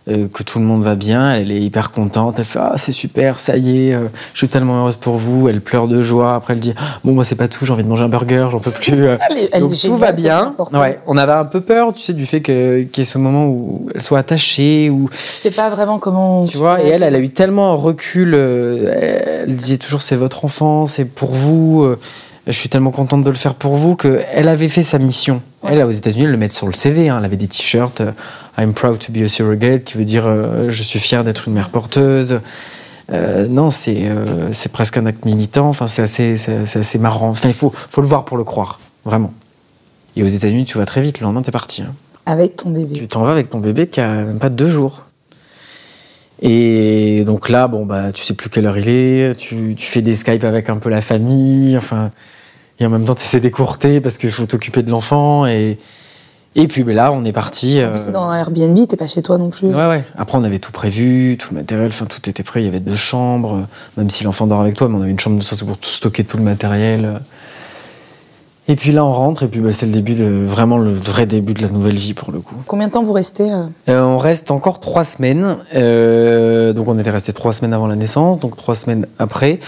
euh, 0.09 0.26
que 0.28 0.42
tout 0.42 0.59
le 0.59 0.64
monde 0.64 0.83
va 0.83 0.95
bien. 0.95 1.33
Elle 1.35 1.50
est 1.52 1.61
hyper 1.61 1.90
contente. 1.92 2.35
Elle 2.38 2.45
fait 2.45 2.59
Ah, 2.61 2.75
c'est 2.76 2.92
super, 2.92 3.38
ça 3.38 3.57
y 3.57 3.88
est, 3.88 3.95
euh, 3.95 4.09
je 4.35 4.38
suis 4.38 4.49
tellement 4.49 4.81
heureuse 4.81 4.97
pour 4.97 5.16
vous. 5.16 5.49
Elle 5.49 5.61
pleure 5.61 5.88
de 5.88 6.02
joie. 6.02 6.35
Après, 6.35 6.54
elle 6.54 6.61
dit 6.61 6.75
Ah, 6.76 6.99
Bon, 7.04 7.12
moi, 7.12 7.25
c'est 7.25 7.35
pas 7.37 7.49
tout, 7.49 7.64
j'ai 7.64 7.73
envie 7.73 7.85
de 7.85 7.88
manger 7.88 8.04
un 8.04 8.09
burger, 8.09 8.49
j'en 8.50 8.59
peux 8.61 8.71
plus. 8.71 8.95
euh. 9.04 9.16
Elle 9.31 9.49
elle 9.52 9.61
Donc 9.62 9.75
tout 9.81 9.97
va 9.97 10.12
bien. 10.12 10.54
Ouais, 10.73 10.97
on 11.07 11.16
avait 11.16 11.33
un 11.33 11.45
peu 11.45 11.61
peur, 11.61 11.95
tu 11.95 12.02
sais, 12.02 12.12
du 12.12 12.26
fait 12.26 12.40
que- 12.40 12.83
qu'il 12.83 13.02
y 13.04 13.07
ait 13.07 13.11
ce 13.11 13.19
moment 13.19 13.47
où 13.47 13.88
elle 13.95 14.02
soit 14.02 14.19
attachée, 14.19 14.90
ou 14.90 15.09
Tu 15.11 15.16
sais 15.19 15.50
pas 15.50 15.71
vraiment 15.71 15.99
comment. 15.99 16.47
tu 16.47 16.57
vois. 16.57 16.83
Et 16.83 16.88
elle, 16.88 17.02
elle 17.02 17.14
a 17.14 17.21
eu 17.21 17.31
tellement 17.31 17.73
un 17.73 17.76
recul. 17.76 18.33
euh, 18.35 19.42
elle 19.47 19.57
disait 19.57 19.78
toujours 19.78 20.02
c'est 20.02 20.16
votre 20.16 20.45
enfant, 20.45 20.87
c'est 20.87 21.04
pour 21.04 21.33
vous. 21.33 21.87
Je 22.46 22.52
suis 22.52 22.68
tellement 22.68 22.90
contente 22.90 23.22
de 23.25 23.30
le 23.30 23.37
faire 23.37 23.54
pour 23.54 23.76
vous 23.76 23.94
que 23.96 24.22
elle 24.32 24.49
avait 24.49 24.68
fait 24.68 24.82
sa 24.82 24.99
mission. 24.99 25.42
Elle, 25.64 25.82
aux 25.82 25.90
États-Unis, 25.90 26.25
elle 26.25 26.30
le 26.32 26.37
met 26.37 26.49
sur 26.49 26.66
le 26.66 26.72
CV. 26.72 27.08
hein. 27.08 27.16
Elle 27.18 27.25
avait 27.25 27.37
des 27.37 27.46
t-shirts 27.46 28.00
euh, 28.00 28.12
I'm 28.58 28.72
proud 28.75 28.99
to 28.99 29.12
be 29.12 29.18
a 29.18 29.28
surrogate, 29.28 29.84
qui 29.84 29.96
veut 29.96 30.04
dire 30.04 30.26
euh, 30.26 30.68
je 30.68 30.82
suis 30.82 30.99
fière 30.99 31.22
d'être 31.25 31.46
une 31.49 31.54
mère 31.54 31.70
porteuse. 31.70 32.40
Euh, 33.12 33.46
non, 33.49 33.70
c'est 33.70 34.02
euh, 34.06 34.50
presque 34.72 34.96
un 34.96 35.06
acte 35.06 35.25
militant. 35.25 35.68
Enfin, 35.68 35.87
c'est 35.87 36.02
assez, 36.02 36.34
assez 36.75 36.99
marrant. 36.99 37.28
Enfin, 37.30 37.49
il 37.49 37.54
faut, 37.54 37.72
faut 37.90 38.00
le 38.00 38.06
voir 38.06 38.25
pour 38.25 38.37
le 38.37 38.44
croire, 38.44 38.80
vraiment. 39.04 39.32
Et 40.16 40.22
aux 40.22 40.26
États-Unis, 40.28 40.64
tu 40.64 40.78
vas 40.78 40.87
très 40.87 41.00
vite. 41.02 41.20
Le 41.20 41.25
lendemain, 41.26 41.42
t'es 41.42 41.52
parti. 41.52 41.82
hein. 41.82 41.94
Avec 42.26 42.56
ton 42.56 42.70
bébé. 42.70 42.94
Tu 42.94 43.08
t'en 43.08 43.22
vas 43.22 43.32
avec 43.32 43.50
ton 43.50 43.58
bébé 43.58 43.87
qui 43.88 44.00
a 44.00 44.08
même 44.25 44.38
pas 44.38 44.49
deux 44.50 44.68
jours. 44.70 45.04
Et 46.44 47.22
donc 47.25 47.49
là, 47.49 47.68
bon, 47.68 47.87
bah, 47.87 48.11
tu 48.12 48.25
sais 48.25 48.34
plus 48.34 48.50
quelle 48.50 48.66
heure 48.66 48.76
il 48.76 48.88
est, 48.88 49.37
tu, 49.37 49.75
tu 49.76 49.87
fais 49.87 50.02
des 50.02 50.16
Skype 50.16 50.42
avec 50.42 50.68
un 50.68 50.76
peu 50.76 50.90
la 50.90 51.00
famille, 51.00 51.76
enfin, 51.76 52.11
et 52.80 52.87
en 52.87 52.90
même 52.90 53.04
temps, 53.04 53.14
tu 53.14 53.22
essaies 53.22 53.38
d'écourter 53.38 54.00
parce 54.00 54.18
qu'il 54.18 54.32
faut 54.32 54.46
t'occuper 54.46 54.82
de 54.82 54.90
l'enfant. 54.90 55.46
Et, 55.46 55.78
et 56.56 56.66
puis 56.66 56.82
ben 56.82 56.96
là, 56.96 57.12
on 57.12 57.25
est 57.25 57.32
parti. 57.32 57.78
Euh, 57.80 57.96
c'est 57.96 58.11
dans 58.11 58.25
un 58.25 58.37
Airbnb, 58.37 58.76
t'es 58.88 58.96
pas 58.96 59.06
chez 59.06 59.22
toi 59.22 59.38
non 59.38 59.50
plus. 59.50 59.68
Ouais, 59.68 59.87
ouais. 59.87 60.04
Après, 60.18 60.37
on 60.37 60.42
avait 60.42 60.58
tout 60.58 60.72
prévu, 60.72 61.37
tout 61.38 61.54
le 61.54 61.61
matériel, 61.61 61.88
enfin, 61.88 62.06
tout 62.06 62.28
était 62.28 62.42
prêt. 62.42 62.61
Il 62.61 62.64
y 62.64 62.68
avait 62.68 62.80
deux 62.80 62.96
chambres, 62.96 63.68
même 63.96 64.11
si 64.11 64.25
l'enfant 64.25 64.49
dort 64.49 64.61
avec 64.61 64.75
toi, 64.75 64.88
mais 64.88 64.96
on 64.96 65.02
avait 65.02 65.12
une 65.12 65.20
chambre 65.20 65.38
de 65.38 65.44
ça 65.44 65.54
pour 65.64 65.78
tout 65.78 65.88
stocker 65.88 66.25
tout 66.25 66.38
le 66.38 66.42
matériel. 66.42 67.20
Et 68.69 68.76
puis 68.76 68.92
là, 68.92 69.04
on 69.04 69.12
rentre, 69.12 69.42
et 69.42 69.49
puis 69.49 69.59
bah, 69.59 69.73
c'est 69.73 69.87
le 69.87 69.92
début 69.92 70.14
de 70.14 70.47
vraiment 70.47 70.78
le 70.78 70.92
vrai 70.92 71.26
début 71.26 71.52
de 71.52 71.62
la 71.62 71.69
nouvelle 71.69 71.97
vie 71.97 72.14
pour 72.14 72.31
le 72.31 72.40
coup. 72.40 72.54
Combien 72.69 72.87
de 72.87 72.92
temps 72.92 73.02
vous 73.02 73.12
restez 73.12 73.50
euh 73.50 73.64
Euh, 73.88 74.02
on 74.02 74.19
reste 74.19 74.52
encore 74.52 74.78
trois 74.78 75.02
semaines. 75.02 75.57
Euh, 75.75 76.73
donc 76.73 76.87
on 76.87 76.97
était 76.97 77.11
resté 77.11 77.33
trois 77.33 77.52
semaines 77.52 77.73
avant 77.73 77.88
la 77.88 77.97
naissance, 77.97 78.38
donc 78.38 78.57
trois 78.57 78.76
semaines 78.76 79.07
après. 79.19 79.59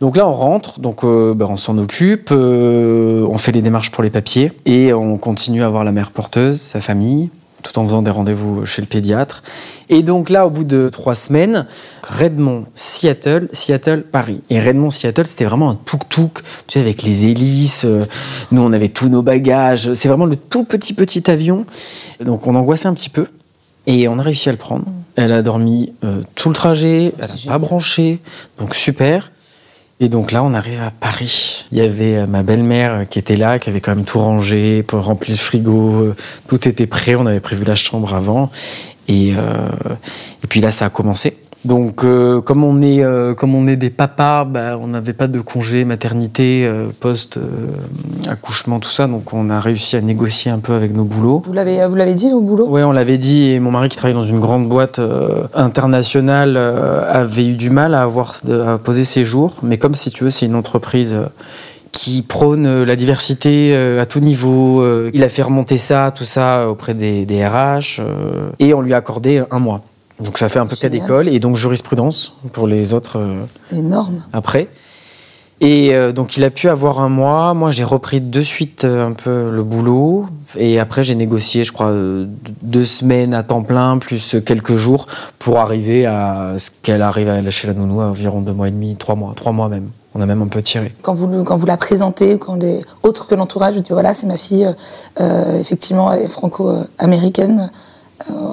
Donc 0.00 0.16
là, 0.16 0.28
on 0.28 0.32
rentre, 0.32 0.78
donc 0.78 1.04
bah, 1.04 1.46
on 1.48 1.56
s'en 1.56 1.78
occupe, 1.78 2.30
on 2.30 3.36
fait 3.38 3.52
les 3.52 3.62
démarches 3.62 3.90
pour 3.90 4.04
les 4.04 4.10
papiers 4.10 4.52
et 4.66 4.92
on 4.92 5.18
continue 5.18 5.62
à 5.62 5.68
voir 5.68 5.82
la 5.82 5.92
mère 5.92 6.10
porteuse, 6.10 6.60
sa 6.60 6.80
famille, 6.80 7.30
tout 7.64 7.76
en 7.80 7.84
faisant 7.84 8.02
des 8.02 8.10
rendez-vous 8.12 8.64
chez 8.64 8.80
le 8.82 8.86
pédiatre. 8.86 9.42
Et 9.88 10.02
donc 10.04 10.30
là, 10.30 10.46
au 10.46 10.50
bout 10.50 10.62
de 10.62 10.88
trois 10.88 11.16
semaines, 11.16 11.66
Redmond, 12.02 12.66
Seattle, 12.76 13.48
Seattle, 13.52 14.02
Paris. 14.02 14.42
Et 14.50 14.60
Redmond, 14.60 14.90
Seattle, 14.90 15.26
c'était 15.26 15.46
vraiment 15.46 15.70
un 15.70 15.74
tuk-tuk, 15.74 16.34
tu 16.34 16.42
sais, 16.68 16.80
avec 16.80 17.02
les 17.02 17.26
hélices. 17.26 17.84
euh, 17.84 18.04
Nous, 18.52 18.62
on 18.62 18.72
avait 18.72 18.90
tous 18.90 19.08
nos 19.08 19.22
bagages. 19.22 19.92
C'est 19.94 20.08
vraiment 20.08 20.26
le 20.26 20.36
tout 20.36 20.64
petit, 20.64 20.92
petit 20.92 21.28
avion. 21.28 21.66
Donc 22.24 22.46
on 22.46 22.54
angoissait 22.54 22.86
un 22.86 22.94
petit 22.94 23.10
peu. 23.10 23.26
Et 23.86 24.06
on 24.08 24.18
a 24.18 24.22
réussi 24.22 24.48
à 24.48 24.52
le 24.52 24.58
prendre. 24.58 24.84
Elle 25.16 25.32
a 25.32 25.42
dormi 25.42 25.92
euh, 26.04 26.22
tout 26.34 26.48
le 26.48 26.54
trajet, 26.54 27.14
elle 27.18 27.28
n'a 27.28 27.52
pas 27.52 27.58
branché, 27.58 28.20
donc 28.58 28.74
super. 28.74 29.30
Et 30.04 30.10
donc 30.10 30.32
là, 30.32 30.44
on 30.44 30.52
arrive 30.52 30.82
à 30.82 30.90
Paris. 30.90 31.64
Il 31.72 31.78
y 31.78 31.80
avait 31.80 32.16
euh, 32.16 32.26
ma 32.26 32.42
belle-mère 32.42 32.92
euh, 32.92 33.04
qui 33.06 33.18
était 33.18 33.36
là, 33.36 33.58
qui 33.58 33.70
avait 33.70 33.80
quand 33.80 33.94
même 33.96 34.04
tout 34.04 34.18
rangé, 34.18 34.82
pour 34.82 35.02
remplir 35.02 35.30
le 35.30 35.38
frigo. 35.38 35.92
euh, 35.94 36.14
Tout 36.46 36.68
était 36.68 36.86
prêt, 36.86 37.14
on 37.14 37.24
avait 37.24 37.40
prévu 37.40 37.64
la 37.64 37.74
chambre 37.74 38.12
avant. 38.12 38.50
Et, 39.08 39.32
euh, 39.34 39.94
et 40.42 40.46
puis 40.46 40.60
là, 40.60 40.70
ça 40.70 40.84
a 40.84 40.90
commencé. 40.90 41.38
Donc, 41.64 42.04
euh, 42.04 42.42
comme, 42.42 42.62
on 42.62 42.82
est, 42.82 43.02
euh, 43.02 43.32
comme 43.32 43.54
on 43.54 43.66
est 43.66 43.76
des 43.76 43.88
papas, 43.88 44.44
bah, 44.44 44.76
on 44.78 44.88
n'avait 44.88 45.14
pas 45.14 45.28
de 45.28 45.40
congé 45.40 45.84
maternité, 45.86 46.66
euh, 46.66 46.88
post-accouchement, 47.00 48.80
tout 48.80 48.90
ça. 48.90 49.06
Donc, 49.06 49.32
on 49.32 49.48
a 49.48 49.60
réussi 49.60 49.96
à 49.96 50.02
négocier 50.02 50.50
un 50.50 50.58
peu 50.58 50.74
avec 50.74 50.94
nos 50.94 51.04
boulots. 51.04 51.42
Vous 51.46 51.52
l'avez 51.54 51.86
vous 51.86 51.96
l'avez 51.96 52.12
dit 52.14 52.30
au 52.32 52.40
boulot 52.40 52.68
Ouais, 52.68 52.82
on 52.82 52.92
l'avait 52.92 53.16
dit, 53.16 53.50
et 53.50 53.60
mon 53.60 53.70
mari 53.70 53.88
qui 53.88 53.96
travaille 53.96 54.14
dans 54.14 54.26
une 54.26 54.40
grande 54.40 54.68
boîte 54.68 54.98
euh, 54.98 55.44
internationale 55.54 56.56
euh, 56.58 57.02
avait 57.10 57.46
eu 57.46 57.54
du 57.54 57.70
mal 57.70 57.94
à 57.94 58.02
avoir 58.02 58.34
à 58.50 58.76
poser 58.76 59.04
ses 59.04 59.24
jours. 59.24 59.54
Mais 59.62 59.78
comme 59.78 59.94
si 59.94 60.10
tu 60.10 60.24
veux, 60.24 60.30
c'est 60.30 60.44
une 60.46 60.56
entreprise 60.56 61.14
euh, 61.14 61.26
qui 61.92 62.20
prône 62.22 62.66
euh, 62.66 62.84
la 62.84 62.96
diversité 62.96 63.70
euh, 63.74 64.02
à 64.02 64.06
tout 64.06 64.20
niveau. 64.20 64.82
euh, 64.82 65.10
il 65.14 65.22
a 65.22 65.28
fait 65.30 65.42
remonter 65.42 65.78
ça, 65.78 66.12
tout 66.14 66.24
ça 66.24 66.68
auprès 66.68 66.92
des, 66.92 67.24
des 67.24 67.46
RH, 67.46 68.00
euh, 68.00 68.50
et 68.58 68.74
on 68.74 68.82
lui 68.82 68.92
a 68.92 68.98
accordé 68.98 69.42
un 69.50 69.58
mois. 69.58 69.80
Donc 70.20 70.38
ça 70.38 70.48
fait 70.48 70.58
un 70.58 70.66
peu 70.66 70.76
cas 70.76 70.88
d'école, 70.88 71.28
et 71.28 71.40
donc 71.40 71.56
jurisprudence 71.56 72.34
pour 72.52 72.66
les 72.66 72.94
autres 72.94 73.18
euh, 73.18 73.44
Énorme. 73.72 74.22
après. 74.32 74.68
Et 75.60 75.94
euh, 75.94 76.12
donc 76.12 76.36
il 76.36 76.44
a 76.44 76.50
pu 76.50 76.68
avoir 76.68 77.00
un 77.00 77.08
mois. 77.08 77.54
Moi 77.54 77.70
j'ai 77.70 77.84
repris 77.84 78.20
de 78.20 78.42
suite 78.42 78.84
euh, 78.84 79.06
un 79.06 79.12
peu 79.12 79.50
le 79.50 79.62
boulot. 79.62 80.26
Et 80.56 80.78
après 80.80 81.04
j'ai 81.04 81.14
négocié, 81.14 81.64
je 81.64 81.72
crois, 81.72 81.88
euh, 81.88 82.26
deux 82.62 82.84
semaines 82.84 83.34
à 83.34 83.42
temps 83.42 83.62
plein 83.62 83.98
plus 83.98 84.36
quelques 84.44 84.76
jours 84.76 85.06
pour 85.38 85.58
arriver 85.58 86.06
à 86.06 86.56
ce 86.58 86.70
qu'elle 86.82 87.02
arrive 87.02 87.28
à 87.28 87.40
lâcher 87.40 87.68
la 87.68 87.74
nounou 87.74 88.00
à 88.00 88.06
environ 88.06 88.40
deux 88.40 88.52
mois 88.52 88.68
et 88.68 88.72
demi, 88.72 88.96
trois 88.96 89.14
mois, 89.14 89.32
trois 89.36 89.52
mois 89.52 89.68
même. 89.68 89.88
On 90.16 90.20
a 90.20 90.26
même 90.26 90.42
un 90.42 90.48
peu 90.48 90.62
tiré. 90.62 90.94
Quand 91.02 91.14
vous, 91.14 91.42
quand 91.42 91.56
vous 91.56 91.66
la 91.66 91.76
présentez, 91.76 92.38
quand 92.38 92.54
les 92.54 92.82
autres 93.02 93.26
que 93.26 93.34
l'entourage 93.34 93.74
vous 93.74 93.80
dit 93.80 93.90
voilà, 93.90 94.14
c'est 94.14 94.28
ma 94.28 94.36
fille, 94.36 94.68
effectivement, 95.18 96.12
elle 96.12 96.22
est 96.22 96.28
franco-américaine, 96.28 97.68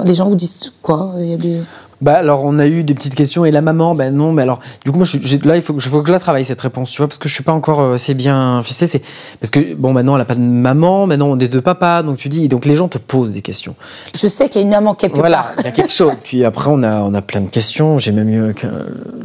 les 0.03 0.15
gens 0.15 0.27
vous 0.27 0.35
disent 0.35 0.71
quoi? 0.81 1.13
Il 1.19 1.27
y 1.27 1.33
a 1.33 1.37
des. 1.37 1.61
Bah 2.01 2.13
alors 2.13 2.43
on 2.43 2.58
a 2.60 2.65
eu 2.67 2.84
des 2.84 2.93
petites 2.93 3.15
questions 3.15 3.46
et 3.46 3.51
la 3.51 3.62
maman 3.62 3.93
ben 3.96 4.13
non 4.13 4.31
mais 4.31 4.41
alors 4.41 4.60
du 4.84 4.91
coup 4.91 4.98
moi 4.98 5.05
je, 5.05 5.17
là 5.48 5.55
il 5.55 5.62
faut 5.62 5.74
que 5.74 5.79
je 5.79 5.88
faut 5.89 6.01
que 6.01 6.08
je 6.08 6.13
la 6.13 6.20
travaille 6.20 6.43
cette 6.46 6.62
réponse 6.62 6.89
tu 6.91 6.98
vois 6.98 7.08
parce 7.08 7.17
que 7.20 7.29
je 7.29 7.34
suis 7.34 7.43
pas 7.43 7.51
encore 7.51 7.79
euh, 7.81 7.93
assez 7.93 8.13
bien 8.13 8.62
fixé 8.63 8.88
c'est 8.88 9.01
parce 9.39 9.51
que 9.51 9.75
bon 9.75 9.93
maintenant 9.93 10.15
elle 10.15 10.22
a 10.22 10.25
pas 10.25 10.36
de 10.36 10.39
maman 10.39 11.05
maintenant 11.08 11.27
on 11.29 11.38
est 11.39 11.48
deux 11.48 11.62
papas 11.62 12.01
donc 12.03 12.17
tu 12.17 12.27
dis 12.29 12.48
donc 12.48 12.65
les 12.65 12.75
gens 12.75 12.88
te 12.88 12.98
posent 12.98 13.31
des 13.31 13.41
questions 13.41 13.75
Je 14.15 14.25
sais 14.27 14.50
qu'il 14.50 14.62
y 14.62 14.63
a 14.63 14.67
une 14.67 14.74
maman 14.74 14.96
quelque 14.96 15.17
Voilà, 15.17 15.38
part. 15.38 15.51
il 15.60 15.65
y 15.65 15.67
a 15.67 15.72
quelque 15.72 15.91
chose. 15.93 16.13
Puis 16.24 16.43
après, 16.43 16.70
on 16.72 16.81
a, 16.84 17.01
on 17.01 17.13
a 17.13 17.22
plein 17.22 17.41
de 17.41 17.50
questions. 17.50 18.00
J'ai 18.00 18.12
même 18.12 18.29
eu 18.29 18.41
euh, 18.41 18.51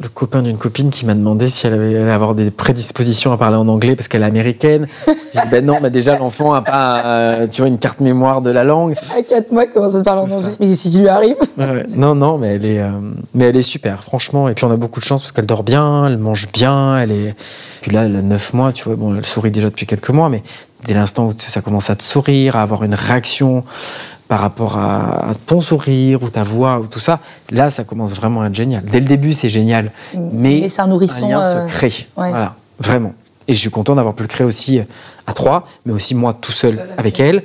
le 0.03 0.09
copain 0.09 0.43
d'une 0.43 0.59
copine 0.59 0.91
qui 0.91 1.07
m'a 1.07 1.15
demandé 1.15 1.47
si 1.49 1.67
elle 1.67 1.75
avait, 1.75 1.93
elle 1.93 2.03
allait 2.03 2.13
avoir 2.13 2.35
des 2.35 2.51
prédispositions 2.51 3.33
à 3.33 3.37
parler 3.39 3.57
en 3.57 3.69
anglais 3.69 3.97
parce 3.97 4.09
qu'elle 4.09 4.23
est 4.23 4.27
américaine. 4.27 4.87
J'ai 5.07 5.41
dit, 5.41 5.49
ben 5.51 5.65
non, 5.65 5.79
mais 5.83 5.91
déjà, 5.91 6.17
l'enfant 6.17 6.53
a 6.55 6.63
pas, 6.63 7.03
euh, 7.07 7.47
tu 7.47 7.61
vois, 7.63 7.69
une 7.69 7.79
carte 7.79 8.01
mémoire 8.01 8.41
de 8.43 8.51
la 8.51 8.65
langue. 8.65 8.95
À 9.17 9.23
4 9.23 9.51
mois, 9.53 9.67
commence 9.67 9.95
à 9.97 10.03
parler 10.03 10.31
en 10.33 10.37
anglais. 10.37 10.53
Mais 10.61 10.75
si 10.75 10.91
tu 10.93 10.99
lui 11.01 11.09
arrives. 11.09 11.37
Non, 11.97 12.15
non, 12.15 12.39
mais 12.39 12.55
elle 12.57 12.65
est, 12.67 12.79
euh, 12.81 12.91
mais 13.35 13.47
elle 13.47 13.57
est 13.57 13.63
super, 13.63 14.03
franchement. 14.03 14.49
Et 14.49 14.55
puis, 14.55 14.65
on 14.65 14.71
a 14.71 14.77
beaucoup 14.77 15.01
de 15.01 15.05
chance 15.05 15.23
parce 15.23 15.33
qu'elle 15.33 15.47
dort 15.47 15.63
bien, 15.63 16.07
elle 16.07 16.19
mange 16.19 16.49
bien, 16.53 16.99
elle 16.99 17.13
est. 17.13 17.35
Puis 17.83 17.91
là, 17.91 18.05
elle 18.05 18.17
a 18.17 18.23
9 18.23 18.55
mois, 18.55 18.73
tu 18.73 18.85
vois. 18.85 18.97
Bon, 18.97 19.15
elle 19.17 19.25
sourit 19.25 19.51
déjà 19.51 19.69
depuis 19.69 19.87
quelques 19.87 20.11
mois, 20.11 20.29
mais 20.29 20.43
dès 20.85 20.95
l'instant 20.95 21.27
où 21.27 21.35
ça 21.37 21.63
commence 21.63 21.91
à 21.91 21.97
te 21.97 22.03
sourire, 22.03 22.57
à 22.57 22.63
avoir 22.63 22.85
une 22.85 22.95
réaction 22.95 23.65
par 24.29 24.41
rapport 24.41 24.77
à, 24.77 25.33
ton 25.47 25.61
sourire 25.61 26.23
ou 26.23 26.29
ta 26.29 26.43
voix 26.43 26.81
ou 26.81 26.87
tout 26.87 26.99
ça, 26.99 27.21
là, 27.51 27.71
ça 27.71 27.85
commence 27.85 28.13
vraiment 28.15 28.43
à 28.43 28.49
être 28.49 28.55
génial. 28.55 28.85
Dès 28.85 29.01
le 29.01 29.07
début, 29.07 29.33
c'est 29.33 29.51
génial. 29.51 29.93
Mais, 30.15 30.61
Mais 30.61 30.69
c'est 30.69 30.83
un 30.83 30.89
nourrisson. 30.89 31.27
un 31.27 31.31
lien 31.31 31.43
euh, 31.43 31.69
se 31.69 31.73
crée. 31.73 32.09
ouais. 32.17 32.31
Voilà, 32.31 32.55
vraiment. 32.79 33.15
Et 33.49 33.55
je 33.55 33.61
suis 33.61 33.71
content 33.71 33.95
d'avoir 33.95 34.15
pu 34.15 34.25
le 34.25 34.29
créer 34.29 34.47
aussi 34.47 34.81
à 35.27 35.33
trois, 35.33 35.69
mais 35.85 35.93
aussi 35.93 36.15
moi 36.15 36.37
tout 36.41 36.53
seul, 36.53 36.75
Seul 36.75 36.83
avec 36.99 36.99
avec 36.99 37.21
elle. 37.21 37.43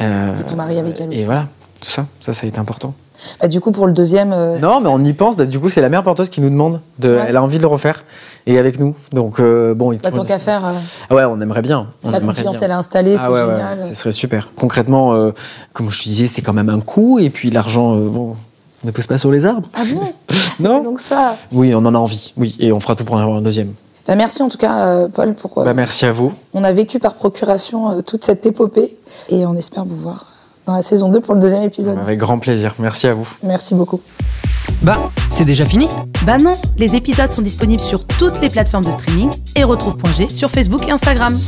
Euh, 0.00 0.40
Et 0.40 0.44
ton 0.44 0.56
mari 0.56 0.78
avec 0.78 1.00
elle 1.00 1.08
aussi. 1.10 1.20
Et 1.20 1.24
voilà, 1.24 1.48
tout 1.84 1.90
ça, 1.90 2.06
ça, 2.20 2.32
ça 2.34 2.46
a 2.46 2.48
été 2.48 2.58
important. 2.58 2.94
bah, 3.40 3.48
du 3.48 3.60
coup, 3.60 3.70
pour 3.72 3.86
le 3.86 3.92
deuxième, 3.92 4.32
euh, 4.32 4.58
Non, 4.58 4.80
mais 4.80 4.88
on 4.88 4.98
y 5.04 5.12
pense. 5.12 5.36
Bah, 5.36 5.46
du 5.46 5.58
coup, 5.60 5.70
c'est 5.70 5.80
la 5.80 5.88
mère 5.88 6.02
porteuse 6.02 6.28
qui 6.30 6.40
nous 6.40 6.50
demande. 6.50 6.80
De, 6.98 7.10
Ouais. 7.16 7.24
Elle 7.28 7.36
a 7.36 7.42
envie 7.42 7.56
de 7.58 7.62
le 7.62 7.68
refaire. 7.68 8.04
Et 8.46 8.58
avec 8.58 8.78
nous. 8.78 8.94
Donc, 9.12 9.40
euh, 9.40 9.72
bon, 9.74 9.92
il 9.92 9.98
bah, 10.00 10.10
tant 10.10 10.24
qu'à 10.24 10.38
faire, 10.38 10.64
euh, 10.66 10.72
Ah 11.10 11.14
ouais, 11.14 11.24
on 11.24 11.40
aimerait 11.40 11.62
bien. 11.62 11.88
On 12.02 12.10
la 12.10 12.18
aimerait 12.18 12.34
confiance, 12.34 12.56
bien. 12.58 12.64
elle 12.66 12.70
est 12.72 12.74
installée, 12.74 13.16
c'est 13.16 13.24
Ah 13.26 13.32
ouais, 13.32 13.42
ouais, 13.42 13.46
génial. 13.54 13.84
ce 13.86 13.94
serait 13.94 14.12
super. 14.12 14.50
Concrètement, 14.56 15.14
euh, 15.14 15.30
comme 15.72 15.90
je 15.90 15.98
te 16.02 16.08
disais, 16.08 16.26
c'est 16.26 16.42
quand 16.42 16.52
même 16.52 16.68
un 16.68 16.80
coût. 16.80 17.18
Et 17.18 17.30
puis, 17.30 17.50
l'argent, 17.50 17.94
euh, 17.96 18.08
bon, 18.08 18.36
ne 18.84 18.90
pousse 18.90 19.06
pas 19.06 19.16
sur 19.18 19.30
les 19.30 19.44
arbres. 19.46 19.68
Ah 19.74 19.82
bon 19.90 20.00
Ah, 20.30 20.34
Non. 20.60 20.82
donc 20.82 21.00
ça. 21.00 21.36
Oui, 21.52 21.74
on 21.74 21.78
en 21.86 21.94
a 21.94 21.98
envie. 21.98 22.32
Oui, 22.36 22.54
et 22.60 22.70
on 22.72 22.80
fera 22.80 22.94
tout 22.96 23.04
pour 23.04 23.16
en 23.16 23.20
avoir 23.20 23.38
un 23.38 23.42
deuxième. 23.42 23.72
Bah, 24.06 24.14
merci 24.16 24.42
en 24.42 24.50
tout 24.50 24.58
cas, 24.58 24.86
euh, 24.86 25.08
Paul, 25.08 25.32
pour. 25.34 25.56
euh, 25.56 25.64
Bah, 25.64 25.72
merci 25.72 26.04
à 26.04 26.12
vous. 26.12 26.32
on 26.52 26.62
a 26.62 26.72
vécu 26.72 26.98
par 26.98 27.14
procuration 27.14 27.90
euh, 27.90 28.02
toute 28.02 28.22
cette 28.24 28.44
épopée 28.44 28.94
et 29.30 29.46
on 29.46 29.56
espère 29.56 29.86
vous 29.86 29.96
voir 29.96 30.26
dans 30.66 30.74
la 30.74 30.82
saison 30.82 31.08
2 31.10 31.20
pour 31.20 31.34
le 31.34 31.40
deuxième 31.40 31.62
épisode. 31.62 31.98
Avec 31.98 32.18
grand 32.18 32.38
plaisir. 32.38 32.74
Merci 32.78 33.06
à 33.06 33.14
vous. 33.14 33.28
Merci 33.42 33.74
beaucoup. 33.74 34.00
Bah, 34.82 35.10
c'est 35.30 35.44
déjà 35.44 35.64
fini 35.66 35.88
Bah 36.24 36.38
non, 36.38 36.54
les 36.78 36.96
épisodes 36.96 37.30
sont 37.30 37.42
disponibles 37.42 37.82
sur 37.82 38.06
toutes 38.06 38.40
les 38.40 38.48
plateformes 38.50 38.84
de 38.84 38.90
streaming 38.90 39.30
et 39.56 39.64
retrouve.g 39.64 40.30
sur 40.30 40.50
Facebook 40.50 40.88
et 40.88 40.90
Instagram. 40.90 41.38